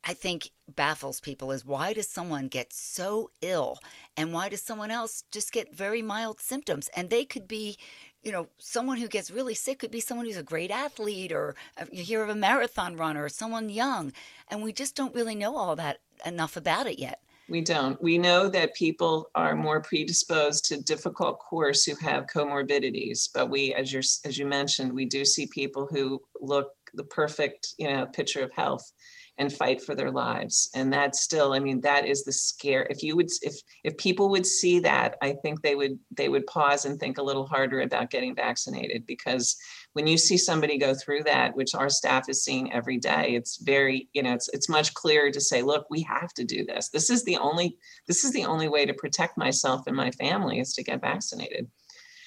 I 0.04 0.14
think 0.14 0.52
baffles 0.74 1.20
people 1.20 1.52
is 1.52 1.66
why 1.66 1.94
does 1.94 2.08
someone 2.08 2.48
get 2.48 2.72
so 2.72 3.32
ill 3.42 3.80
and 4.16 4.32
why 4.32 4.50
does 4.50 4.62
someone 4.62 4.92
else 4.92 5.24
just 5.32 5.52
get 5.52 5.76
very 5.76 6.02
mild 6.02 6.40
symptoms 6.40 6.90
and 6.96 7.10
they 7.10 7.26
could 7.26 7.48
be 7.48 7.78
you 8.28 8.34
know, 8.34 8.48
someone 8.58 8.98
who 8.98 9.08
gets 9.08 9.32
really 9.32 9.56
sick 9.56 9.80
could 9.80 9.90
be 9.90 10.02
someone 10.02 10.26
who's 10.26 10.36
a 10.36 10.44
great 10.44 10.70
athlete 10.70 11.32
or 11.32 11.56
uh, 11.80 11.86
you 11.94 12.04
hear 12.04 12.22
of 12.22 12.28
a 12.28 12.36
marathon 12.36 12.98
runner 12.98 13.24
or 13.24 13.30
someone 13.30 13.70
young. 13.70 14.12
And 14.50 14.62
we 14.62 14.74
just 14.74 14.98
don't 14.98 15.16
really 15.16 15.34
know 15.34 15.56
all 15.56 15.78
that 15.78 16.00
enough 16.26 16.58
about 16.58 16.88
it 16.88 17.00
yet. 17.00 17.22
We 17.48 17.62
don't. 17.62 18.02
We 18.04 18.18
know 18.18 18.50
that 18.50 18.76
people 18.76 19.30
are 19.34 19.56
more 19.56 19.82
predisposed 19.82 20.66
to 20.66 20.84
difficult 20.84 21.40
course 21.40 21.86
who 21.86 21.96
have 22.06 22.26
comorbidities, 22.28 23.30
but 23.34 23.50
we, 23.50 23.74
as 23.74 23.94
you 23.94 24.00
as 24.26 24.38
you 24.38 24.46
mentioned, 24.46 24.92
we 24.92 25.06
do 25.06 25.24
see 25.24 25.48
people 25.48 25.88
who 25.90 26.22
look 26.42 26.74
the 26.94 27.06
perfect, 27.06 27.76
you 27.78 27.88
know, 27.88 28.06
picture 28.08 28.44
of 28.44 28.52
health 28.52 28.92
and 29.38 29.54
fight 29.54 29.82
for 29.82 29.96
their 29.96 30.12
lives. 30.12 30.70
And 30.74 30.92
that's 30.92 31.22
still 31.22 31.54
i 31.54 31.60
mean 31.60 31.82
that 31.82 32.06
is 32.06 32.24
the 32.24 32.32
scare. 32.32 32.88
If 32.90 33.04
you 33.04 33.16
would 33.16 33.30
if 33.42 33.56
if 33.84 33.98
people 33.98 34.30
would 34.30 34.46
see 34.46 34.80
that 34.80 35.16
i 35.22 35.34
think 35.42 35.62
they 35.62 35.76
would 35.76 36.00
they 36.12 36.30
would 36.30 36.48
pause 36.48 36.86
and 36.86 37.00
think 37.00 37.18
a 37.18 37.24
little 37.24 37.46
harder 37.46 37.82
about 37.82 38.10
getting 38.10 38.36
vaccinated 38.36 39.06
because 39.06 39.56
when 39.94 40.08
you 40.08 40.18
see 40.18 40.38
somebody 40.38 40.78
go 40.78 40.94
through 40.94 41.24
that 41.24 41.56
which 41.56 41.76
our 41.76 41.90
staff 41.90 42.30
is 42.30 42.44
seeing 42.44 42.72
every 42.72 42.98
day 42.98 43.36
it's 43.36 43.58
very 43.58 44.10
you 44.14 44.24
know 44.24 44.34
it's 44.34 44.50
it's 44.50 44.70
much 44.70 44.94
clearer 44.94 45.32
to 45.32 45.42
say 45.42 45.62
look 45.62 45.88
we 45.90 46.02
have 46.02 46.34
to 46.34 46.44
do 46.44 46.66
this. 46.66 46.90
This 46.90 47.10
is 47.10 47.24
the 47.24 47.38
only 47.38 47.78
this 48.08 48.24
is 48.24 48.32
the 48.32 48.46
only 48.46 48.68
way 48.68 48.86
to 48.86 48.94
protect 48.94 49.38
myself 49.38 49.88
and 49.88 49.96
my 49.96 50.12
family 50.12 50.60
is 50.60 50.74
to 50.74 50.84
get 50.84 51.02
vaccinated 51.02 51.68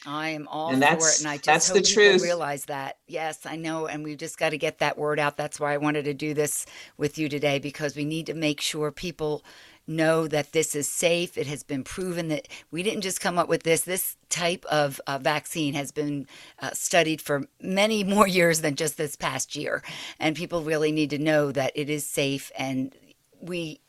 I 0.07 0.31
am 0.31 0.49
all 0.49 0.71
and 0.71 0.83
for 0.83 1.09
it, 1.09 1.19
and 1.21 1.29
I 1.29 1.37
just 1.37 1.45
that's 1.45 1.69
hope 1.69 1.77
the 1.79 1.83
people 1.83 2.03
truth. 2.03 2.23
realize 2.23 2.65
that. 2.67 2.99
Yes, 3.07 3.45
I 3.45 3.57
know, 3.57 3.87
and 3.87 4.03
we've 4.03 4.19
just 4.19 4.39
got 4.39 4.51
to 4.51 4.59
get 4.59 4.79
that 4.79 4.97
word 4.97 5.19
out. 5.19 5.37
That's 5.37 5.61
why 5.61 5.75
I 5.75 5.77
wanted 5.77 6.05
to 6.07 6.15
do 6.15 6.33
this 6.33 6.67
with 6.97 7.19
you 7.19 7.29
today 7.29 7.59
because 7.59 7.97
we 7.97 8.05
need 8.05 8.27
to 8.27 8.35
make 8.35 8.61
sure 8.61 8.91
people 8.91 9.45
know 9.87 10.27
that 10.29 10.53
this 10.53 10.75
is 10.75 10.89
safe. 10.89 11.37
It 11.37 11.47
has 11.49 11.63
been 11.63 11.85
proven 11.85 12.29
that 12.29 12.49
we 12.71 12.83
didn't 12.83 13.03
just 13.03 13.21
come 13.21 13.39
up 13.39 13.49
with 13.49 13.63
this. 13.65 13.83
This 13.83 14.17
type 14.29 14.65
of 14.67 15.01
uh, 15.07 15.19
vaccine 15.19 15.75
has 15.75 15.93
been 15.93 16.27
uh, 16.61 16.71
studied 16.73 17.21
for 17.21 17.45
many 17.61 18.03
more 18.15 18.27
years 18.27 18.63
than 18.63 18.77
just 18.77 18.97
this 18.97 19.17
past 19.17 19.55
year, 19.55 19.83
and 20.19 20.35
people 20.37 20.63
really 20.63 20.93
need 20.93 21.11
to 21.11 21.19
know 21.19 21.53
that 21.53 21.73
it 21.75 21.91
is 21.91 22.07
safe 22.07 22.51
and 22.57 22.95
we 23.41 23.81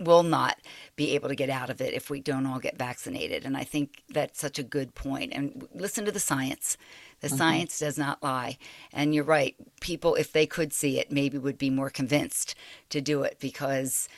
will 0.00 0.22
not 0.22 0.58
be 0.96 1.14
able 1.14 1.28
to 1.28 1.36
get 1.36 1.50
out 1.50 1.70
of 1.70 1.80
it 1.80 1.94
if 1.94 2.10
we 2.10 2.20
don't 2.20 2.46
all 2.46 2.58
get 2.58 2.78
vaccinated. 2.78 3.44
And 3.44 3.56
I 3.56 3.64
think 3.64 4.02
that's 4.08 4.40
such 4.40 4.58
a 4.58 4.64
good 4.64 4.94
point. 4.94 5.32
And 5.32 5.68
listen 5.74 6.04
to 6.06 6.12
the 6.12 6.18
science. 6.18 6.76
The 7.20 7.28
mm-hmm. 7.28 7.36
science 7.36 7.78
does 7.78 7.98
not 7.98 8.22
lie. 8.22 8.58
And 8.92 9.14
you're 9.14 9.24
right. 9.24 9.54
People, 9.80 10.14
if 10.14 10.32
they 10.32 10.46
could 10.46 10.72
see 10.72 10.98
it, 10.98 11.12
maybe 11.12 11.38
would 11.38 11.58
be 11.58 11.70
more 11.70 11.90
convinced 11.90 12.54
to 12.88 13.00
do 13.00 13.22
it 13.22 13.36
because 13.40 14.08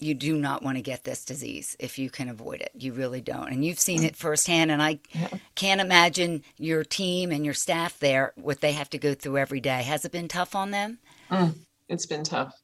you 0.00 0.12
do 0.14 0.36
not 0.36 0.62
want 0.62 0.76
to 0.76 0.82
get 0.82 1.04
this 1.04 1.24
disease 1.24 1.76
if 1.78 1.98
you 1.98 2.10
can 2.10 2.28
avoid 2.28 2.60
it. 2.60 2.72
You 2.74 2.92
really 2.92 3.20
don't. 3.20 3.48
And 3.48 3.64
you've 3.64 3.78
seen 3.78 4.02
it 4.02 4.16
firsthand. 4.16 4.70
And 4.70 4.82
I 4.82 4.98
can't 5.54 5.80
imagine 5.80 6.42
your 6.58 6.84
team 6.84 7.30
and 7.30 7.44
your 7.44 7.54
staff 7.54 7.98
there, 8.00 8.32
what 8.34 8.60
they 8.60 8.72
have 8.72 8.90
to 8.90 8.98
go 8.98 9.14
through 9.14 9.38
every 9.38 9.60
day. 9.60 9.82
Has 9.82 10.04
it 10.04 10.12
been 10.12 10.28
tough 10.28 10.54
on 10.54 10.72
them? 10.72 10.98
Mm, 11.30 11.54
it's 11.88 12.06
been 12.06 12.24
tough. 12.24 12.54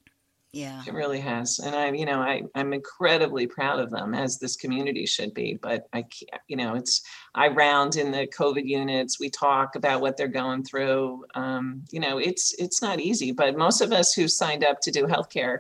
Yeah. 0.53 0.83
It 0.85 0.95
really 0.95 1.21
has. 1.21 1.61
And 1.61 1.77
I, 1.77 1.93
you 1.93 2.05
know, 2.05 2.21
I, 2.21 2.43
I'm 2.57 2.73
incredibly 2.73 3.47
proud 3.47 3.79
of 3.79 3.91
them 3.91 4.15
as 4.15 4.39
this 4.39 4.57
community 4.57 5.07
should 5.07 5.33
be. 5.33 5.59
But 5.63 5.89
I 5.93 6.03
can't, 6.03 6.43
you 6.49 6.57
know, 6.57 6.75
it's, 6.75 7.03
I 7.37 7.49
round 7.49 7.95
in 7.95 8.11
the 8.11 8.27
COVID 8.27 8.67
units. 8.67 9.21
We 9.21 9.31
talk 9.31 9.77
about 9.77 10.01
what 10.01 10.17
they're 10.17 10.27
going 10.27 10.65
through. 10.65 11.25
Um, 11.37 11.85
you 11.93 12.01
know, 12.01 12.19
it's, 12.19 12.53
it's 12.55 12.83
not 12.83 12.99
easy, 12.99 13.31
but 13.31 13.57
most 13.57 13.81
of 13.81 13.93
us 13.93 14.13
who 14.13 14.27
signed 14.27 14.65
up 14.65 14.81
to 14.81 14.91
do 14.91 15.07
healthcare, 15.07 15.59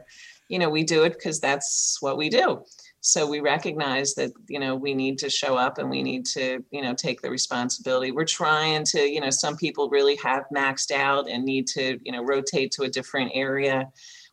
you 0.48 0.58
know, 0.58 0.68
we 0.68 0.82
do 0.82 1.04
it 1.04 1.12
because 1.12 1.38
that's 1.38 1.98
what 2.00 2.16
we 2.16 2.28
do. 2.28 2.64
So 3.02 3.26
we 3.26 3.40
recognize 3.40 4.14
that, 4.16 4.32
you 4.48 4.58
know, 4.58 4.74
we 4.74 4.92
need 4.92 5.18
to 5.18 5.30
show 5.30 5.56
up 5.56 5.78
and 5.78 5.88
we 5.88 6.02
need 6.02 6.26
to, 6.26 6.62
you 6.70 6.82
know, 6.82 6.94
take 6.94 7.22
the 7.22 7.30
responsibility. 7.30 8.10
We're 8.10 8.26
trying 8.26 8.84
to, 8.86 9.00
you 9.00 9.20
know, 9.20 9.30
some 9.30 9.56
people 9.56 9.88
really 9.88 10.16
have 10.16 10.44
maxed 10.54 10.90
out 10.90 11.30
and 11.30 11.44
need 11.44 11.66
to, 11.68 11.98
you 12.02 12.12
know, 12.12 12.22
rotate 12.22 12.72
to 12.72 12.82
a 12.82 12.90
different 12.90 13.30
area 13.32 13.88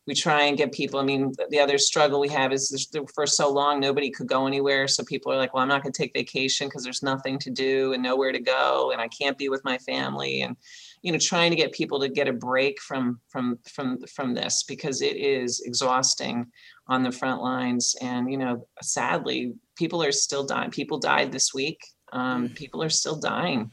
we 0.08 0.16
try 0.16 0.44
and 0.44 0.58
get 0.58 0.72
people. 0.72 1.00
I 1.00 1.04
mean, 1.04 1.34
the 1.50 1.60
other 1.60 1.78
struggle 1.78 2.22
we 2.22 2.30
have 2.30 2.54
is 2.54 2.90
for 3.14 3.28
so 3.28 3.52
long 3.52 3.80
nobody 3.80 4.10
could 4.10 4.28
go 4.28 4.48
anywhere, 4.48 4.88
so 4.88 5.04
people 5.04 5.32
are 5.32 5.38
like, 5.38 5.54
"Well, 5.54 5.62
I'm 5.62 5.68
not 5.68 5.84
going 5.84 5.92
to 5.92 6.02
take 6.02 6.14
vacation 6.14 6.68
because 6.68 6.84
there's 6.84 7.04
nothing 7.04 7.38
to 7.40 7.50
do 7.50 7.92
and 7.92 8.02
nowhere 8.02 8.32
to 8.32 8.40
go, 8.40 8.92
and 8.92 9.02
I 9.02 9.10
can't 9.10 9.38
be 9.38 9.50
with 9.50 9.64
my 9.66 9.78
family." 9.80 10.42
And 10.42 10.56
you 11.02 11.12
know, 11.12 11.18
trying 11.20 11.52
to 11.52 11.58
get 11.58 11.74
people 11.74 12.00
to 12.00 12.08
get 12.08 12.30
a 12.30 12.34
break 12.34 12.82
from 12.82 13.20
from 13.28 13.60
from 13.70 14.00
from 14.08 14.34
this 14.34 14.64
because 14.64 15.02
it 15.02 15.18
is 15.18 15.60
exhausting 15.66 16.48
on 16.88 17.04
the 17.04 17.12
front 17.12 17.42
lines. 17.42 17.94
And 18.02 18.32
you 18.32 18.38
know, 18.38 18.66
sadly, 18.82 19.54
people 19.76 20.02
are 20.02 20.14
still 20.14 20.46
dying. 20.46 20.72
People 20.72 21.00
died 21.00 21.34
this 21.34 21.54
week. 21.54 21.80
Um, 22.14 22.48
mm. 22.48 22.56
people 22.56 22.82
are 22.82 22.90
still 22.90 23.20
dying 23.20 23.70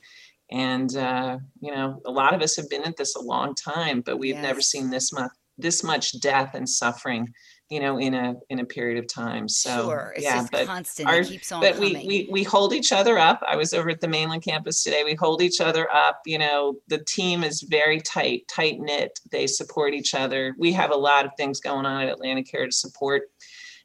and 0.50 0.96
uh, 0.96 1.38
you 1.60 1.72
know 1.72 2.02
a 2.04 2.10
lot 2.10 2.34
of 2.34 2.42
us 2.42 2.56
have 2.56 2.68
been 2.68 2.82
at 2.82 2.96
this 2.96 3.14
a 3.14 3.20
long 3.20 3.54
time 3.54 4.00
but 4.00 4.18
we've 4.18 4.34
yes. 4.34 4.42
never 4.42 4.60
seen 4.60 4.90
this 4.90 5.12
much 5.12 5.30
this 5.58 5.84
much 5.84 6.20
death 6.20 6.54
and 6.54 6.68
suffering 6.68 7.32
you 7.70 7.80
know 7.80 7.98
in 7.98 8.14
a 8.14 8.34
in 8.50 8.60
a 8.60 8.64
period 8.64 8.98
of 8.98 9.12
time. 9.12 9.48
So 9.48 9.84
sure. 9.84 10.12
it's 10.16 10.24
yeah 10.24 10.46
but 10.50 10.66
constant 10.66 11.08
our, 11.08 11.20
it 11.20 11.28
keeps 11.28 11.50
on 11.50 11.60
but 11.60 11.78
we, 11.78 11.94
we 12.06 12.28
we 12.30 12.42
hold 12.42 12.72
each 12.74 12.92
other 12.92 13.18
up. 13.18 13.42
I 13.46 13.56
was 13.56 13.72
over 13.72 13.90
at 13.90 14.00
the 14.00 14.08
mainland 14.08 14.42
campus 14.42 14.82
today. 14.82 15.02
We 15.04 15.14
hold 15.14 15.42
each 15.42 15.60
other 15.60 15.90
up 15.92 16.20
you 16.26 16.38
know 16.38 16.76
the 16.88 16.98
team 16.98 17.42
is 17.42 17.62
very 17.62 18.00
tight 18.00 18.46
tight 18.48 18.78
knit. 18.80 19.18
They 19.30 19.46
support 19.46 19.94
each 19.94 20.14
other. 20.14 20.54
We 20.58 20.72
have 20.72 20.90
a 20.90 20.96
lot 20.96 21.24
of 21.24 21.32
things 21.36 21.60
going 21.60 21.86
on 21.86 22.02
at 22.02 22.08
atlantic 22.08 22.50
care 22.50 22.66
to 22.66 22.72
support 22.72 23.22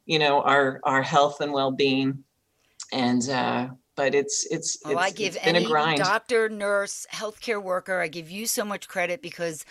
you 0.04 0.18
know 0.18 0.42
our 0.42 0.80
our 0.84 1.02
health 1.02 1.40
and 1.40 1.52
well-being. 1.52 2.24
And 2.92 3.28
uh 3.28 3.68
but 3.96 4.14
it's 4.14 4.46
it's, 4.50 4.78
well, 4.84 4.94
it's 4.94 5.02
I 5.02 5.10
give 5.10 5.36
any 5.42 5.66
doctor, 5.66 6.48
nurse, 6.48 7.06
healthcare 7.12 7.62
worker, 7.62 8.00
I 8.00 8.08
give 8.08 8.30
you 8.30 8.46
so 8.46 8.64
much 8.64 8.88
credit 8.88 9.20
because 9.20 9.66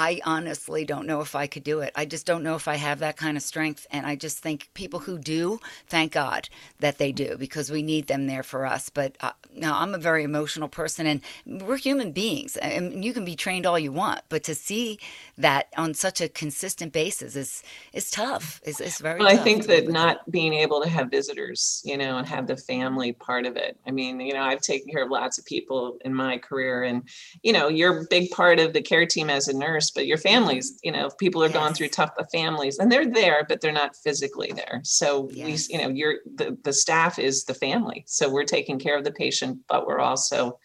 I 0.00 0.20
honestly 0.24 0.84
don't 0.84 1.08
know 1.08 1.22
if 1.22 1.34
I 1.34 1.48
could 1.48 1.64
do 1.64 1.80
it. 1.80 1.92
I 1.96 2.04
just 2.04 2.24
don't 2.24 2.44
know 2.44 2.54
if 2.54 2.68
I 2.68 2.76
have 2.76 3.00
that 3.00 3.16
kind 3.16 3.36
of 3.36 3.42
strength. 3.42 3.84
And 3.90 4.06
I 4.06 4.14
just 4.14 4.38
think 4.38 4.70
people 4.72 5.00
who 5.00 5.18
do, 5.18 5.58
thank 5.88 6.12
God 6.12 6.48
that 6.78 6.98
they 6.98 7.10
do 7.10 7.36
because 7.36 7.68
we 7.68 7.82
need 7.82 8.06
them 8.06 8.28
there 8.28 8.44
for 8.44 8.64
us. 8.64 8.90
But 8.90 9.16
uh, 9.20 9.32
now 9.52 9.80
I'm 9.80 9.96
a 9.96 9.98
very 9.98 10.22
emotional 10.22 10.68
person 10.68 11.04
and 11.04 11.20
we're 11.66 11.78
human 11.78 12.12
beings 12.12 12.56
and 12.56 13.04
you 13.04 13.12
can 13.12 13.24
be 13.24 13.34
trained 13.34 13.66
all 13.66 13.76
you 13.76 13.90
want. 13.90 14.20
But 14.28 14.44
to 14.44 14.54
see 14.54 15.00
that 15.36 15.66
on 15.76 15.94
such 15.94 16.20
a 16.20 16.28
consistent 16.28 16.92
basis 16.92 17.34
is, 17.34 17.64
is 17.92 18.08
tough. 18.08 18.60
It's, 18.62 18.80
it's 18.80 19.00
very 19.00 19.18
well, 19.18 19.30
tough. 19.30 19.40
I 19.40 19.42
think 19.42 19.66
that 19.66 19.88
not 19.88 20.30
being 20.30 20.54
able 20.54 20.80
to 20.80 20.88
have 20.88 21.10
visitors, 21.10 21.82
you 21.84 21.98
know, 21.98 22.18
and 22.18 22.28
have 22.28 22.46
the 22.46 22.56
family 22.56 23.14
part 23.14 23.46
of 23.46 23.56
it. 23.56 23.76
I 23.84 23.90
mean, 23.90 24.20
you 24.20 24.32
know, 24.32 24.42
I've 24.42 24.60
taken 24.60 24.92
care 24.92 25.02
of 25.02 25.10
lots 25.10 25.38
of 25.38 25.44
people 25.44 25.98
in 26.04 26.14
my 26.14 26.38
career 26.38 26.84
and, 26.84 27.02
you 27.42 27.52
know, 27.52 27.66
you're 27.66 28.02
a 28.02 28.06
big 28.08 28.30
part 28.30 28.60
of 28.60 28.72
the 28.72 28.80
care 28.80 29.04
team 29.04 29.28
as 29.28 29.48
a 29.48 29.58
nurse, 29.58 29.87
but 29.90 30.06
your 30.06 30.18
families, 30.18 30.78
you 30.82 30.92
know, 30.92 31.10
people 31.18 31.42
are 31.42 31.48
yes. 31.48 31.56
going 31.56 31.74
through 31.74 31.88
tough 31.88 32.10
families 32.32 32.78
and 32.78 32.90
they're 32.90 33.10
there, 33.10 33.44
but 33.48 33.60
they're 33.60 33.72
not 33.72 33.96
physically 33.96 34.52
there. 34.54 34.80
So 34.84 35.28
yes. 35.32 35.68
we, 35.68 35.76
you 35.76 35.82
know, 35.82 35.90
you're 35.90 36.16
the, 36.36 36.56
the 36.64 36.72
staff 36.72 37.18
is 37.18 37.44
the 37.44 37.54
family. 37.54 38.04
So 38.06 38.30
we're 38.30 38.44
taking 38.44 38.78
care 38.78 38.96
of 38.96 39.04
the 39.04 39.12
patient, 39.12 39.58
but 39.68 39.86
we're 39.86 40.00
also 40.00 40.58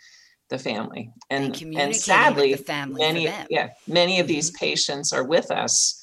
the 0.49 0.59
family. 0.59 1.11
And 1.29 1.59
and, 1.61 1.77
and 1.77 1.95
sadly, 1.95 2.55
many 2.67 3.29
yeah, 3.49 3.69
many 3.87 4.19
of 4.19 4.25
mm-hmm. 4.25 4.33
these 4.33 4.51
patients 4.51 5.13
are 5.13 5.23
with 5.23 5.51
us 5.51 5.99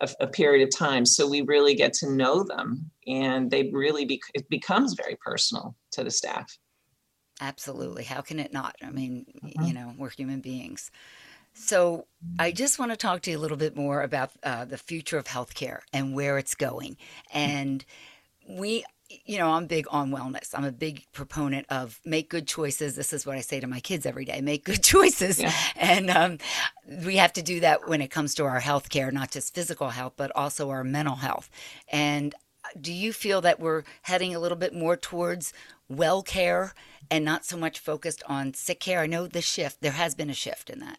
a, 0.00 0.08
a, 0.20 0.26
period 0.26 0.66
of 0.66 0.74
time. 0.74 1.04
So 1.04 1.28
we 1.28 1.42
really 1.42 1.74
get 1.74 1.92
to 1.94 2.10
know 2.10 2.42
them 2.42 2.90
and 3.06 3.50
they 3.50 3.70
really 3.72 4.04
be, 4.04 4.20
it 4.34 4.48
becomes 4.48 4.94
very 4.94 5.16
personal 5.16 5.76
to 5.92 6.04
the 6.04 6.10
staff. 6.10 6.56
Absolutely. 7.40 8.04
How 8.04 8.20
can 8.20 8.38
it 8.38 8.52
not? 8.52 8.76
I 8.82 8.90
mean, 8.90 9.24
mm-hmm. 9.42 9.64
you 9.64 9.72
know, 9.72 9.94
we're 9.96 10.10
human 10.10 10.40
beings. 10.40 10.90
So 11.54 12.06
I 12.38 12.52
just 12.52 12.78
want 12.78 12.90
to 12.90 12.96
talk 12.96 13.22
to 13.22 13.30
you 13.30 13.38
a 13.38 13.40
little 13.40 13.56
bit 13.56 13.76
more 13.76 14.02
about 14.02 14.30
uh, 14.42 14.64
the 14.64 14.78
future 14.78 15.18
of 15.18 15.26
healthcare 15.26 15.80
and 15.92 16.14
where 16.14 16.38
it's 16.38 16.54
going. 16.54 16.96
And 17.32 17.84
we, 18.48 18.84
you 19.24 19.38
know, 19.38 19.50
I'm 19.50 19.66
big 19.66 19.86
on 19.90 20.10
wellness. 20.10 20.50
I'm 20.54 20.64
a 20.64 20.72
big 20.72 21.06
proponent 21.12 21.66
of 21.68 22.00
make 22.04 22.30
good 22.30 22.46
choices. 22.46 22.94
This 22.94 23.12
is 23.12 23.26
what 23.26 23.36
I 23.36 23.40
say 23.40 23.60
to 23.60 23.66
my 23.66 23.80
kids 23.80 24.06
every 24.06 24.24
day: 24.24 24.40
make 24.40 24.64
good 24.64 24.82
choices. 24.82 25.40
Yeah. 25.40 25.52
And 25.76 26.10
um, 26.10 26.38
we 27.04 27.16
have 27.16 27.32
to 27.34 27.42
do 27.42 27.60
that 27.60 27.88
when 27.88 28.00
it 28.00 28.10
comes 28.10 28.34
to 28.36 28.44
our 28.44 28.60
healthcare, 28.60 29.12
not 29.12 29.30
just 29.30 29.54
physical 29.54 29.90
health, 29.90 30.14
but 30.16 30.34
also 30.34 30.70
our 30.70 30.84
mental 30.84 31.16
health. 31.16 31.50
And 31.88 32.34
do 32.80 32.92
you 32.92 33.12
feel 33.12 33.40
that 33.40 33.58
we're 33.58 33.82
heading 34.02 34.34
a 34.34 34.38
little 34.38 34.58
bit 34.58 34.74
more 34.74 34.96
towards 34.96 35.52
well 35.88 36.22
care 36.22 36.74
and 37.10 37.24
not 37.24 37.44
so 37.44 37.56
much 37.56 37.78
focused 37.78 38.22
on 38.26 38.54
sick 38.54 38.80
care? 38.80 39.00
I 39.00 39.06
know 39.06 39.26
the 39.26 39.42
shift. 39.42 39.80
There 39.80 39.92
has 39.92 40.14
been 40.14 40.30
a 40.30 40.34
shift 40.34 40.70
in 40.70 40.78
that 40.80 40.98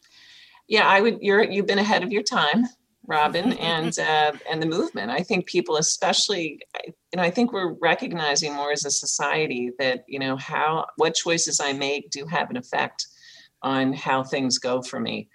yeah, 0.72 0.88
I 0.88 1.02
would. 1.02 1.22
You're 1.22 1.44
you've 1.44 1.68
been 1.68 1.80
ahead 1.80 2.02
of 2.02 2.14
your 2.14 2.24
time, 2.24 2.64
Robin, 3.06 3.52
and 3.72 4.00
uh, 4.00 4.32
and 4.50 4.62
the 4.62 4.66
movement. 4.66 5.12
I 5.12 5.22
think 5.22 5.46
people, 5.46 5.76
especially, 5.76 6.62
you 6.86 7.18
know, 7.18 7.24
I 7.24 7.30
think 7.30 7.52
we're 7.52 7.74
recognizing 7.82 8.56
more 8.56 8.72
as 8.72 8.86
a 8.86 8.92
society 8.92 9.72
that 9.80 10.06
you 10.08 10.18
know 10.18 10.38
how 10.38 10.88
what 10.96 11.14
choices 11.14 11.60
I 11.60 11.74
make 11.74 12.10
do 12.10 12.26
have 12.26 12.50
an 12.50 12.56
effect 12.56 13.06
on 13.62 13.92
how 13.92 14.24
things 14.24 14.58
go 14.58 14.82
for 14.82 15.00
me. 15.00 15.28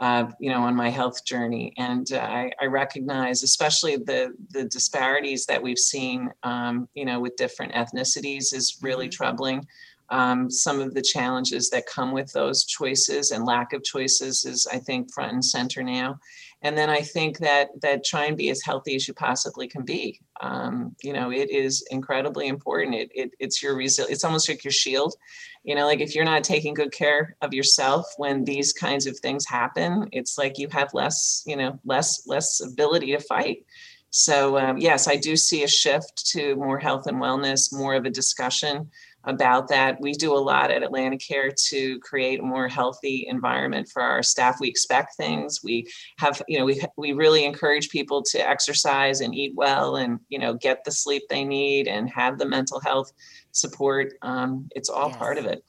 Uh, 0.00 0.26
you 0.40 0.50
know, 0.50 0.62
on 0.62 0.74
my 0.74 0.90
health 0.90 1.24
journey, 1.24 1.72
and 1.76 2.12
uh, 2.12 2.18
I, 2.18 2.50
I, 2.60 2.66
recognize, 2.66 3.44
especially 3.44 3.96
the 3.96 4.34
the 4.50 4.64
disparities 4.64 5.46
that 5.46 5.62
we've 5.62 5.78
seen, 5.78 6.30
um, 6.42 6.88
you 6.94 7.04
know, 7.04 7.20
with 7.20 7.36
different 7.36 7.72
ethnicities, 7.74 8.52
is 8.52 8.78
really 8.82 9.06
mm-hmm. 9.06 9.22
troubling 9.22 9.66
um, 10.10 10.50
some 10.50 10.80
of 10.80 10.94
the 10.94 11.02
challenges 11.02 11.70
that 11.70 11.86
come 11.86 12.12
with 12.12 12.32
those 12.32 12.64
choices 12.64 13.30
and 13.30 13.44
lack 13.44 13.72
of 13.72 13.82
choices 13.82 14.44
is 14.44 14.66
i 14.72 14.78
think 14.78 15.12
front 15.12 15.32
and 15.32 15.44
center 15.44 15.82
now. 15.82 16.18
And 16.62 16.78
then 16.78 16.88
i 16.88 17.00
think 17.00 17.38
that 17.38 17.68
that 17.82 18.04
try 18.04 18.26
and 18.26 18.36
be 18.36 18.50
as 18.50 18.62
healthy 18.62 18.94
as 18.96 19.06
you 19.08 19.14
possibly 19.14 19.68
can 19.68 19.84
be. 19.84 20.20
Um, 20.40 20.94
you 21.02 21.12
know 21.12 21.30
it 21.30 21.50
is 21.50 21.86
incredibly 21.90 22.48
important. 22.48 22.94
It, 22.94 23.10
it 23.14 23.30
it's 23.38 23.62
your 23.62 23.74
resil- 23.76 24.10
it's 24.10 24.24
almost 24.24 24.48
like 24.48 24.64
your 24.64 24.72
shield. 24.72 25.14
You 25.62 25.74
know 25.74 25.86
like 25.86 26.00
if 26.00 26.14
you're 26.14 26.24
not 26.24 26.44
taking 26.44 26.74
good 26.74 26.92
care 26.92 27.36
of 27.40 27.54
yourself 27.54 28.06
when 28.16 28.44
these 28.44 28.72
kinds 28.72 29.06
of 29.06 29.18
things 29.18 29.46
happen 29.46 30.08
it's 30.12 30.36
like 30.36 30.58
you 30.58 30.68
have 30.70 30.92
less 30.94 31.42
you 31.46 31.56
know 31.56 31.78
less 31.84 32.26
less 32.26 32.60
ability 32.60 33.12
to 33.12 33.20
fight. 33.20 33.64
So 34.10 34.58
um, 34.58 34.78
yes 34.78 35.08
i 35.08 35.16
do 35.16 35.36
see 35.36 35.64
a 35.64 35.68
shift 35.68 36.26
to 36.32 36.54
more 36.56 36.78
health 36.78 37.06
and 37.06 37.18
wellness 37.18 37.72
more 37.72 37.94
of 37.94 38.04
a 38.04 38.10
discussion 38.10 38.90
about 39.26 39.68
that. 39.68 40.00
We 40.00 40.12
do 40.12 40.34
a 40.34 40.38
lot 40.38 40.70
at 40.70 40.82
Atlanticare 40.82 41.52
to 41.68 41.98
create 42.00 42.40
a 42.40 42.42
more 42.42 42.68
healthy 42.68 43.26
environment 43.28 43.88
for 43.92 44.02
our 44.02 44.22
staff. 44.22 44.56
We 44.60 44.68
expect 44.68 45.16
things. 45.16 45.60
We 45.62 45.88
have, 46.18 46.42
you 46.48 46.58
know, 46.58 46.64
we 46.64 46.82
we 46.96 47.12
really 47.12 47.44
encourage 47.44 47.88
people 47.88 48.22
to 48.22 48.38
exercise 48.38 49.20
and 49.20 49.34
eat 49.34 49.52
well, 49.54 49.96
and 49.96 50.20
you 50.28 50.38
know, 50.38 50.54
get 50.54 50.84
the 50.84 50.92
sleep 50.92 51.22
they 51.28 51.44
need 51.44 51.88
and 51.88 52.08
have 52.10 52.38
the 52.38 52.46
mental 52.46 52.80
health 52.80 53.12
support. 53.52 54.14
Um, 54.22 54.68
it's 54.74 54.88
all 54.88 55.08
yes. 55.08 55.18
part 55.18 55.38
of 55.38 55.46
it. 55.46 55.64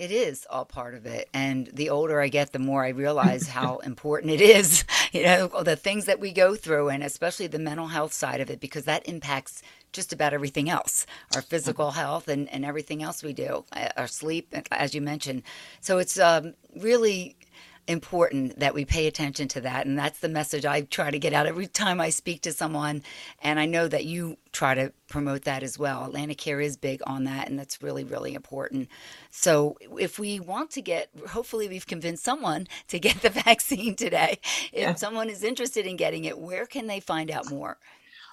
It 0.00 0.12
is 0.12 0.46
all 0.48 0.64
part 0.64 0.94
of 0.94 1.04
it. 1.04 1.28
And 1.34 1.68
the 1.74 1.90
older 1.90 2.22
I 2.22 2.28
get, 2.28 2.52
the 2.52 2.58
more 2.58 2.82
I 2.82 2.88
realize 2.88 3.46
how 3.46 3.76
important 3.84 4.32
it 4.32 4.40
is, 4.40 4.86
you 5.20 5.24
know, 5.24 5.48
the 5.62 5.76
things 5.76 6.06
that 6.06 6.20
we 6.20 6.32
go 6.32 6.54
through, 6.54 6.88
and 6.88 7.02
especially 7.02 7.46
the 7.46 7.58
mental 7.58 7.88
health 7.88 8.12
side 8.12 8.40
of 8.40 8.50
it, 8.50 8.60
because 8.60 8.84
that 8.84 9.06
impacts 9.08 9.62
just 9.92 10.12
about 10.12 10.32
everything 10.32 10.70
else 10.70 11.04
our 11.34 11.42
physical 11.42 11.90
health 11.92 12.28
and, 12.28 12.48
and 12.50 12.64
everything 12.64 13.02
else 13.02 13.22
we 13.22 13.32
do, 13.32 13.64
uh, 13.72 13.88
our 13.96 14.06
sleep, 14.06 14.54
as 14.70 14.94
you 14.94 15.00
mentioned. 15.00 15.42
So 15.80 15.98
it's 15.98 16.18
um, 16.18 16.54
really 16.76 17.36
important 17.90 18.60
that 18.60 18.74
we 18.74 18.84
pay 18.84 19.06
attention 19.06 19.48
to 19.48 19.60
that. 19.62 19.86
And 19.86 19.98
that's 19.98 20.20
the 20.20 20.28
message 20.28 20.64
I 20.64 20.82
try 20.82 21.10
to 21.10 21.18
get 21.18 21.32
out 21.32 21.46
every 21.46 21.66
time 21.66 22.00
I 22.00 22.10
speak 22.10 22.42
to 22.42 22.52
someone. 22.52 23.02
And 23.42 23.58
I 23.58 23.66
know 23.66 23.88
that 23.88 24.04
you 24.04 24.38
try 24.52 24.74
to 24.74 24.92
promote 25.08 25.42
that 25.42 25.62
as 25.62 25.78
well. 25.78 26.04
Atlantic 26.04 26.38
Care 26.38 26.60
is 26.60 26.76
big 26.76 27.00
on 27.06 27.24
that, 27.24 27.48
and 27.48 27.58
that's 27.58 27.82
really, 27.82 28.04
really 28.04 28.34
important. 28.34 28.88
So 29.30 29.76
if 29.98 30.18
we 30.18 30.40
want 30.40 30.70
to 30.72 30.82
get, 30.82 31.10
hopefully, 31.28 31.68
we've 31.68 31.86
convinced 31.86 32.24
someone 32.24 32.68
to 32.88 32.98
get 32.98 33.22
the 33.22 33.30
vaccine 33.44 33.96
today. 33.96 34.38
If 34.72 34.80
yeah. 34.80 34.94
someone 34.94 35.28
is 35.28 35.42
interested 35.42 35.86
in 35.86 35.96
getting 35.96 36.24
it, 36.24 36.38
where 36.38 36.66
can 36.66 36.86
they 36.86 37.00
find 37.00 37.30
out 37.30 37.50
more? 37.50 37.78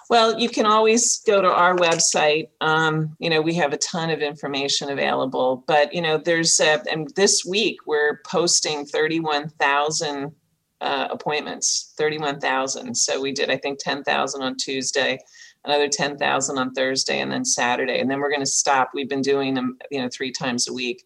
Well, 0.10 0.39
you 0.39 0.50
can 0.50 0.65
always 0.65 1.22
go 1.28 1.41
to 1.41 1.50
our 1.50 1.76
website. 1.76 2.48
Um, 2.62 3.17
you 3.20 3.30
know, 3.30 3.41
we 3.41 3.54
have 3.56 3.74
a 3.74 3.78
ton 3.78 4.10
of 4.10 4.22
information 4.22 4.89
available, 4.89 5.65
but 5.67 5.93
you 5.93 6.02
know, 6.02 6.17
there's 6.17 6.62
uh, 6.62 6.78
and 6.89 7.13
this 7.15 7.43
week 7.46 7.80
we're 7.86 8.22
posting 8.26 8.86
31,000 8.86 10.32
uh, 10.80 11.08
appointments, 11.10 11.93
31,000. 11.98 12.96
So 12.96 13.20
we 13.20 13.34
did, 13.34 13.50
I 13.50 13.58
think, 13.58 13.80
10,000 13.80 14.41
on 14.41 14.56
Tuesday, 14.56 15.17
another 15.65 15.89
10,000 15.89 16.58
on 16.58 16.74
Thursday, 16.74 17.20
and 17.20 17.30
then 17.32 17.43
Saturday, 17.43 18.00
and 18.00 18.10
then 18.10 18.20
we're 18.20 18.30
going 18.30 18.39
to 18.41 18.46
stop. 18.46 18.91
We've 18.93 19.10
been 19.10 19.22
doing 19.22 19.56
them, 19.56 19.78
you 19.91 20.02
know, 20.02 20.08
three 20.12 20.32
times 20.32 20.70
a 20.70 20.74
week. 20.74 21.04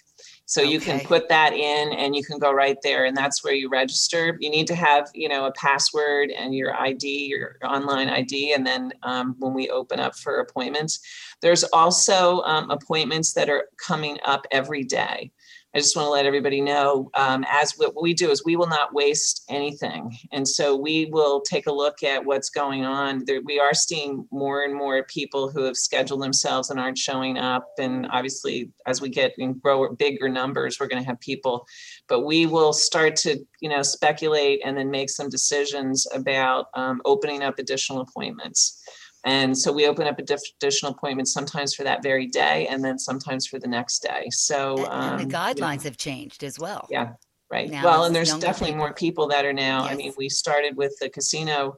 So 0.50 0.62
okay. 0.62 0.72
you 0.72 0.80
can 0.80 0.98
put 0.98 1.28
that 1.28 1.52
in 1.52 1.92
and 1.92 2.16
you 2.16 2.24
can 2.24 2.40
go 2.40 2.52
right 2.52 2.76
there 2.82 3.04
and 3.04 3.16
that's 3.16 3.44
where 3.44 3.54
you 3.54 3.68
register. 3.68 4.36
You 4.40 4.50
need 4.50 4.66
to 4.66 4.74
have, 4.74 5.08
you 5.14 5.28
know, 5.28 5.44
a 5.44 5.52
password 5.52 6.32
and 6.32 6.52
your 6.52 6.74
ID, 6.74 7.26
your 7.26 7.54
online 7.62 8.08
ID. 8.08 8.52
And 8.52 8.66
then 8.66 8.92
um, 9.04 9.36
when 9.38 9.54
we 9.54 9.70
open 9.70 10.00
up 10.00 10.16
for 10.16 10.40
appointments, 10.40 10.98
there's 11.40 11.62
also 11.62 12.40
um, 12.40 12.68
appointments 12.68 13.32
that 13.34 13.48
are 13.48 13.66
coming 13.76 14.18
up 14.24 14.44
every 14.50 14.82
day. 14.82 15.30
I 15.72 15.78
just 15.78 15.94
want 15.94 16.06
to 16.06 16.10
let 16.10 16.26
everybody 16.26 16.60
know, 16.60 17.10
um, 17.14 17.44
as 17.48 17.74
what 17.76 18.00
we 18.02 18.12
do 18.12 18.30
is 18.30 18.44
we 18.44 18.56
will 18.56 18.66
not 18.66 18.92
waste 18.92 19.44
anything. 19.48 20.16
And 20.32 20.46
so 20.46 20.74
we 20.74 21.06
will 21.06 21.40
take 21.42 21.68
a 21.68 21.72
look 21.72 22.02
at 22.02 22.24
what's 22.24 22.50
going 22.50 22.84
on. 22.84 23.24
There, 23.24 23.40
we 23.44 23.60
are 23.60 23.72
seeing 23.72 24.26
more 24.32 24.64
and 24.64 24.74
more 24.74 25.04
people 25.04 25.48
who 25.48 25.62
have 25.62 25.76
scheduled 25.76 26.22
themselves 26.22 26.70
and 26.70 26.80
aren't 26.80 26.98
showing 26.98 27.38
up. 27.38 27.68
And 27.78 28.08
obviously, 28.10 28.70
as 28.86 29.00
we 29.00 29.10
get 29.10 29.32
and 29.38 29.62
grow 29.62 29.94
bigger 29.94 30.28
numbers, 30.28 30.78
we're 30.80 30.88
going 30.88 31.02
to 31.02 31.08
have 31.08 31.20
people. 31.20 31.64
But 32.08 32.22
we 32.22 32.46
will 32.46 32.72
start 32.72 33.14
to, 33.16 33.38
you 33.60 33.68
know, 33.68 33.82
speculate 33.82 34.62
and 34.64 34.76
then 34.76 34.90
make 34.90 35.08
some 35.08 35.28
decisions 35.28 36.04
about 36.12 36.66
um, 36.74 37.00
opening 37.04 37.44
up 37.44 37.60
additional 37.60 38.00
appointments. 38.00 38.82
And 39.24 39.56
so 39.56 39.72
we 39.72 39.86
open 39.86 40.06
up 40.06 40.18
additional 40.18 40.92
appointments 40.92 41.32
sometimes 41.32 41.74
for 41.74 41.84
that 41.84 42.02
very 42.02 42.26
day 42.26 42.66
and 42.68 42.82
then 42.82 42.98
sometimes 42.98 43.46
for 43.46 43.58
the 43.58 43.68
next 43.68 44.00
day. 44.00 44.28
So 44.30 44.86
and 44.86 45.30
the 45.30 45.36
um, 45.36 45.44
guidelines 45.44 45.82
have 45.82 45.96
changed 45.96 46.42
as 46.42 46.58
well. 46.58 46.86
Yeah, 46.90 47.12
right. 47.50 47.70
Now 47.70 47.84
well, 47.84 48.04
and 48.04 48.14
there's 48.14 48.32
definitely 48.38 48.68
people. 48.68 48.78
more 48.78 48.94
people 48.94 49.28
that 49.28 49.44
are 49.44 49.52
now. 49.52 49.84
Yes. 49.84 49.92
I 49.92 49.96
mean, 49.96 50.12
we 50.16 50.28
started 50.28 50.76
with 50.76 50.96
the 51.00 51.10
casino 51.10 51.76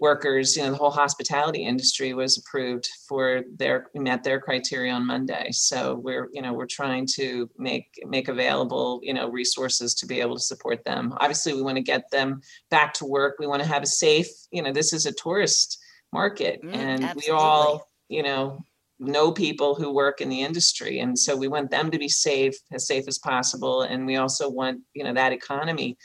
workers, 0.00 0.56
you 0.56 0.62
know, 0.62 0.70
the 0.70 0.76
whole 0.76 0.90
hospitality 0.90 1.62
industry 1.62 2.14
was 2.14 2.38
approved 2.38 2.88
for 3.06 3.42
their 3.56 3.88
met 3.94 4.24
their 4.24 4.40
criteria 4.40 4.92
on 4.92 5.06
Monday. 5.06 5.48
So 5.52 5.94
we're, 5.94 6.28
you 6.32 6.40
know, 6.40 6.54
we're 6.54 6.66
trying 6.66 7.06
to 7.16 7.48
make 7.58 8.02
make 8.06 8.28
available, 8.28 9.00
you 9.02 9.12
know, 9.12 9.28
resources 9.30 9.94
to 9.96 10.06
be 10.06 10.20
able 10.20 10.36
to 10.36 10.42
support 10.42 10.84
them. 10.84 11.14
Obviously, 11.18 11.52
we 11.52 11.62
want 11.62 11.76
to 11.76 11.82
get 11.82 12.10
them 12.10 12.40
back 12.70 12.94
to 12.94 13.04
work. 13.04 13.36
We 13.38 13.46
want 13.46 13.62
to 13.62 13.68
have 13.68 13.82
a 13.82 13.86
safe, 13.86 14.28
you 14.50 14.62
know, 14.62 14.72
this 14.72 14.92
is 14.92 15.06
a 15.06 15.12
tourist 15.12 15.78
market. 16.12 16.62
Mm, 16.62 16.74
and 16.74 17.04
absolutely. 17.04 17.32
we 17.32 17.38
all 17.38 17.88
you 18.08 18.22
know 18.22 18.64
know 18.98 19.32
people 19.32 19.74
who 19.74 19.92
work 19.92 20.20
in 20.20 20.28
the 20.28 20.42
industry. 20.42 21.00
And 21.00 21.18
so 21.18 21.34
we 21.34 21.48
want 21.48 21.70
them 21.70 21.90
to 21.90 21.98
be 21.98 22.08
safe 22.08 22.54
as 22.70 22.86
safe 22.86 23.08
as 23.08 23.18
possible. 23.18 23.82
And 23.82 24.06
we 24.06 24.16
also 24.16 24.48
want 24.48 24.80
you 24.94 25.04
know 25.04 25.14
that 25.14 25.32
economy 25.32 25.96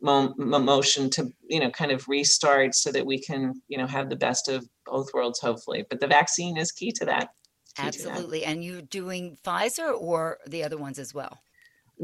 motion 0.00 1.08
to 1.08 1.32
you 1.48 1.60
know 1.60 1.70
kind 1.70 1.90
of 1.90 2.06
restart 2.08 2.74
so 2.74 2.92
that 2.92 3.06
we 3.06 3.18
can 3.18 3.62
you 3.68 3.78
know 3.78 3.86
have 3.86 4.10
the 4.10 4.16
best 4.16 4.48
of 4.48 4.68
both 4.86 5.12
worlds 5.14 5.40
hopefully. 5.40 5.84
But 5.88 6.00
the 6.00 6.06
vaccine 6.06 6.56
is 6.56 6.72
key 6.72 6.92
to 6.92 7.04
that. 7.06 7.30
Key 7.76 7.84
absolutely 7.84 8.40
to 8.40 8.46
that. 8.46 8.52
and 8.52 8.64
you're 8.64 8.82
doing 8.82 9.36
pfizer 9.44 9.94
or 9.98 10.38
the 10.46 10.62
other 10.62 10.76
ones 10.76 10.98
as 10.98 11.14
well 11.14 11.38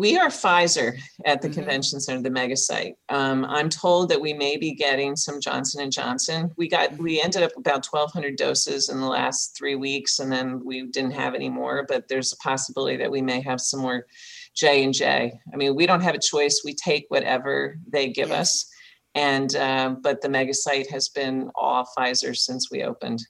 we 0.01 0.17
are 0.17 0.29
Pfizer 0.29 0.99
at 1.27 1.43
the 1.43 1.49
mm-hmm. 1.49 1.57
convention 1.57 2.01
center, 2.01 2.23
the 2.23 2.31
mega 2.31 2.57
site. 2.57 2.95
Um, 3.11 3.45
I'm 3.45 3.69
told 3.69 4.09
that 4.09 4.19
we 4.19 4.33
may 4.33 4.57
be 4.57 4.73
getting 4.73 5.15
some 5.15 5.43
Johnson 5.43 5.83
and 5.83 5.93
Johnson. 5.93 6.51
We 6.57 6.71
got 6.71 6.97
we 6.97 7.17
mm-hmm. 7.17 7.25
ended 7.27 7.43
up 7.43 7.51
about 7.59 7.87
1,200 7.87 8.37
doses 8.37 8.89
in 8.89 8.99
the 8.99 9.07
last 9.07 9.55
three 9.59 9.75
weeks, 9.75 10.19
and 10.19 10.33
then 10.33 10.65
we 10.65 10.87
didn't 10.87 11.11
have 11.11 11.35
any 11.35 11.51
more. 11.51 11.85
But 11.87 12.09
there's 12.09 12.33
a 12.33 12.39
possibility 12.39 12.97
that 12.97 13.11
we 13.11 13.21
may 13.21 13.43
have 13.43 13.61
some 13.61 13.81
more 13.81 14.07
J 14.55 14.85
and 14.85 14.95
J. 14.95 15.39
I 15.53 15.57
mean, 15.57 15.77
we 15.77 15.85
don't 15.85 16.01
have 16.01 16.15
a 16.15 16.19
choice. 16.19 16.63
We 16.65 16.75
take 16.75 17.05
whatever 17.09 17.77
they 17.87 18.09
give 18.09 18.31
yes. 18.31 18.41
us, 18.41 18.71
and 19.15 19.55
uh, 19.55 19.97
but 20.01 20.23
the 20.23 20.31
mega 20.31 20.55
site 20.55 20.91
has 20.91 21.11
been 21.11 21.51
all 21.55 21.87
Pfizer 21.95 22.35
since 22.35 22.71
we 22.71 22.85
opened. 22.85 23.21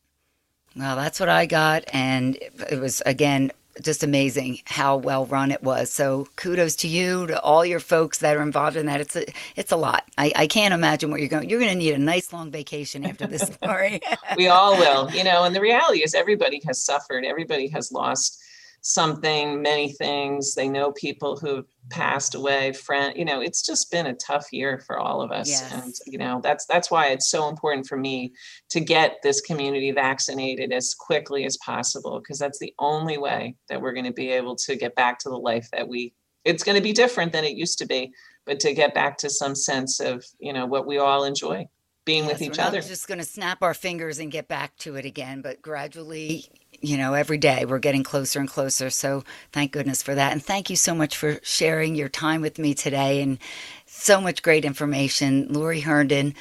Well, 0.77 0.95
that's 0.95 1.19
what 1.19 1.29
I 1.29 1.47
got, 1.47 1.83
and 1.93 2.37
it 2.37 2.79
was 2.81 3.03
again 3.05 3.51
just 3.83 4.03
amazing 4.03 4.61
how 4.65 4.97
well 4.97 5.27
run 5.27 5.51
it 5.51 5.63
was. 5.63 5.93
So 5.93 6.29
kudos 6.37 6.77
to 6.77 6.89
you, 6.89 7.27
to 7.27 7.41
all 7.41 7.65
your 7.65 7.81
folks 7.81 8.19
that 8.19 8.37
are 8.37 8.43
involved 8.43 8.77
in 8.77 8.87
that. 8.87 9.01
It's 9.01 9.17
a 9.17 9.25
it's 9.57 9.73
a 9.73 9.77
lot. 9.77 10.05
I, 10.19 10.33
I 10.37 10.47
can't 10.47 10.75
imagine 10.75 11.11
what 11.11 11.21
you're 11.21 11.29
going. 11.29 11.49
You're 11.49 11.61
going 11.61 11.73
to 11.73 11.79
need 11.79 11.95
a 11.95 11.99
nice 11.99 12.33
long 12.33 12.51
vacation 12.51 13.05
after 13.05 13.27
this 13.27 13.43
story. 13.63 14.01
we 14.37 14.49
all 14.49 14.77
will, 14.77 15.11
you 15.11 15.25
know. 15.25 15.45
And 15.45 15.55
the 15.55 15.61
reality 15.61 16.03
is, 16.03 16.15
everybody 16.15 16.61
has 16.67 16.83
suffered. 16.83 17.25
Everybody 17.25 17.69
has 17.69 17.93
lost 17.93 18.41
something, 18.83 19.61
many 19.61 19.93
things. 19.93 20.55
They 20.55 20.69
know 20.69 20.93
people 20.93 21.37
who've 21.37 21.67
passed 21.91 22.35
away, 22.35 22.73
friend, 22.73 23.15
you 23.17 23.25
know, 23.25 23.41
it's 23.41 23.65
just 23.65 23.91
been 23.91 24.07
a 24.07 24.15
tough 24.15 24.47
year 24.53 24.83
for 24.87 24.99
all 24.99 25.21
of 25.21 25.31
us. 25.31 25.49
Yes. 25.49 25.73
And, 25.73 25.95
you 26.07 26.19
know, 26.19 26.41
that's 26.43 26.67
that's 26.67 26.91
why 26.91 27.09
it's 27.09 27.29
so 27.29 27.49
important 27.49 27.87
for 27.87 27.97
me 27.97 28.33
to 28.71 28.81
get 28.81 29.19
this 29.23 29.41
community 29.41 29.91
vaccinated 29.93 30.73
as 30.73 30.95
quickly 30.95 31.45
as 31.45 31.57
possible, 31.59 32.21
because 32.21 32.39
that's 32.39 32.59
the 32.59 32.75
only 32.79 33.19
way 33.19 33.57
that 33.69 33.81
we're 33.81 33.93
going 33.93 34.07
to 34.07 34.13
be 34.13 34.31
able 34.31 34.57
to 34.57 34.77
get 34.77 34.95
back 34.95 35.19
to 35.21 35.29
the 35.29 35.39
life 35.39 35.69
that 35.73 35.89
we 35.89 36.15
it's 36.45 36.63
going 36.63 36.77
to 36.77 36.83
be 36.83 36.93
different 36.93 37.33
than 37.33 37.45
it 37.45 37.55
used 37.55 37.79
to 37.79 37.87
be, 37.87 38.13
but 38.47 38.61
to 38.61 38.73
get 38.73 38.95
back 38.95 39.19
to 39.19 39.29
some 39.29 39.55
sense 39.55 40.01
of, 40.01 40.25
you 40.39 40.55
know, 40.55 40.65
what 40.65 40.87
we 40.87 40.97
all 40.97 41.25
enjoy 41.25 41.69
being 42.07 42.25
yes, 42.25 42.33
with 42.33 42.43
each 42.43 42.59
other. 42.59 42.81
just 42.81 43.07
going 43.07 43.19
to 43.19 43.27
snap 43.27 43.63
our 43.63 43.75
fingers 43.75 44.19
and 44.19 44.33
get 44.33 44.49
back 44.49 44.75
to 44.79 44.97
it 44.97 45.05
again, 45.05 45.43
but 45.43 45.61
gradually, 45.61 46.47
you 46.81 46.97
know, 46.97 47.15
every 47.15 47.39
day 47.39 47.65
we're 47.65 47.79
getting 47.79 48.03
closer 48.03 48.41
and 48.41 48.49
closer. 48.49 48.91
So 48.91 49.25
thank 49.53 49.73
goodness 49.73 50.03
for 50.03 50.15
that. 50.15 50.33
And 50.33 50.43
thank 50.43 50.71
you 50.71 50.77
so 50.77 50.95
much 50.95 51.17
for 51.17 51.39
sharing 51.43 51.95
your 51.95 52.09
time 52.09 52.41
with 52.41 52.59
me 52.59 52.75
today 52.75 53.23
and 53.23 53.39
so 53.87 54.21
much 54.21 54.43
great 54.43 54.65
information. 54.65 55.47
Lori 55.53 55.81
Herndon, 55.81 56.35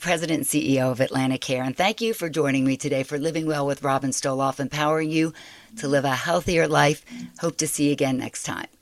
President 0.00 0.38
and 0.38 0.46
CEO 0.46 0.90
of 0.90 1.00
Atlantic 1.00 1.40
Care. 1.40 1.62
And 1.62 1.76
thank 1.76 2.00
you 2.00 2.12
for 2.14 2.28
joining 2.28 2.64
me 2.64 2.76
today 2.76 3.02
for 3.02 3.18
Living 3.18 3.46
Well 3.46 3.66
with 3.66 3.82
Robin 3.82 4.10
Stoloff, 4.10 4.60
empowering 4.60 5.10
you 5.10 5.32
to 5.78 5.88
live 5.88 6.04
a 6.04 6.14
healthier 6.14 6.68
life. 6.68 7.04
Hope 7.40 7.56
to 7.58 7.66
see 7.66 7.86
you 7.86 7.92
again 7.92 8.18
next 8.18 8.42
time. 8.42 8.79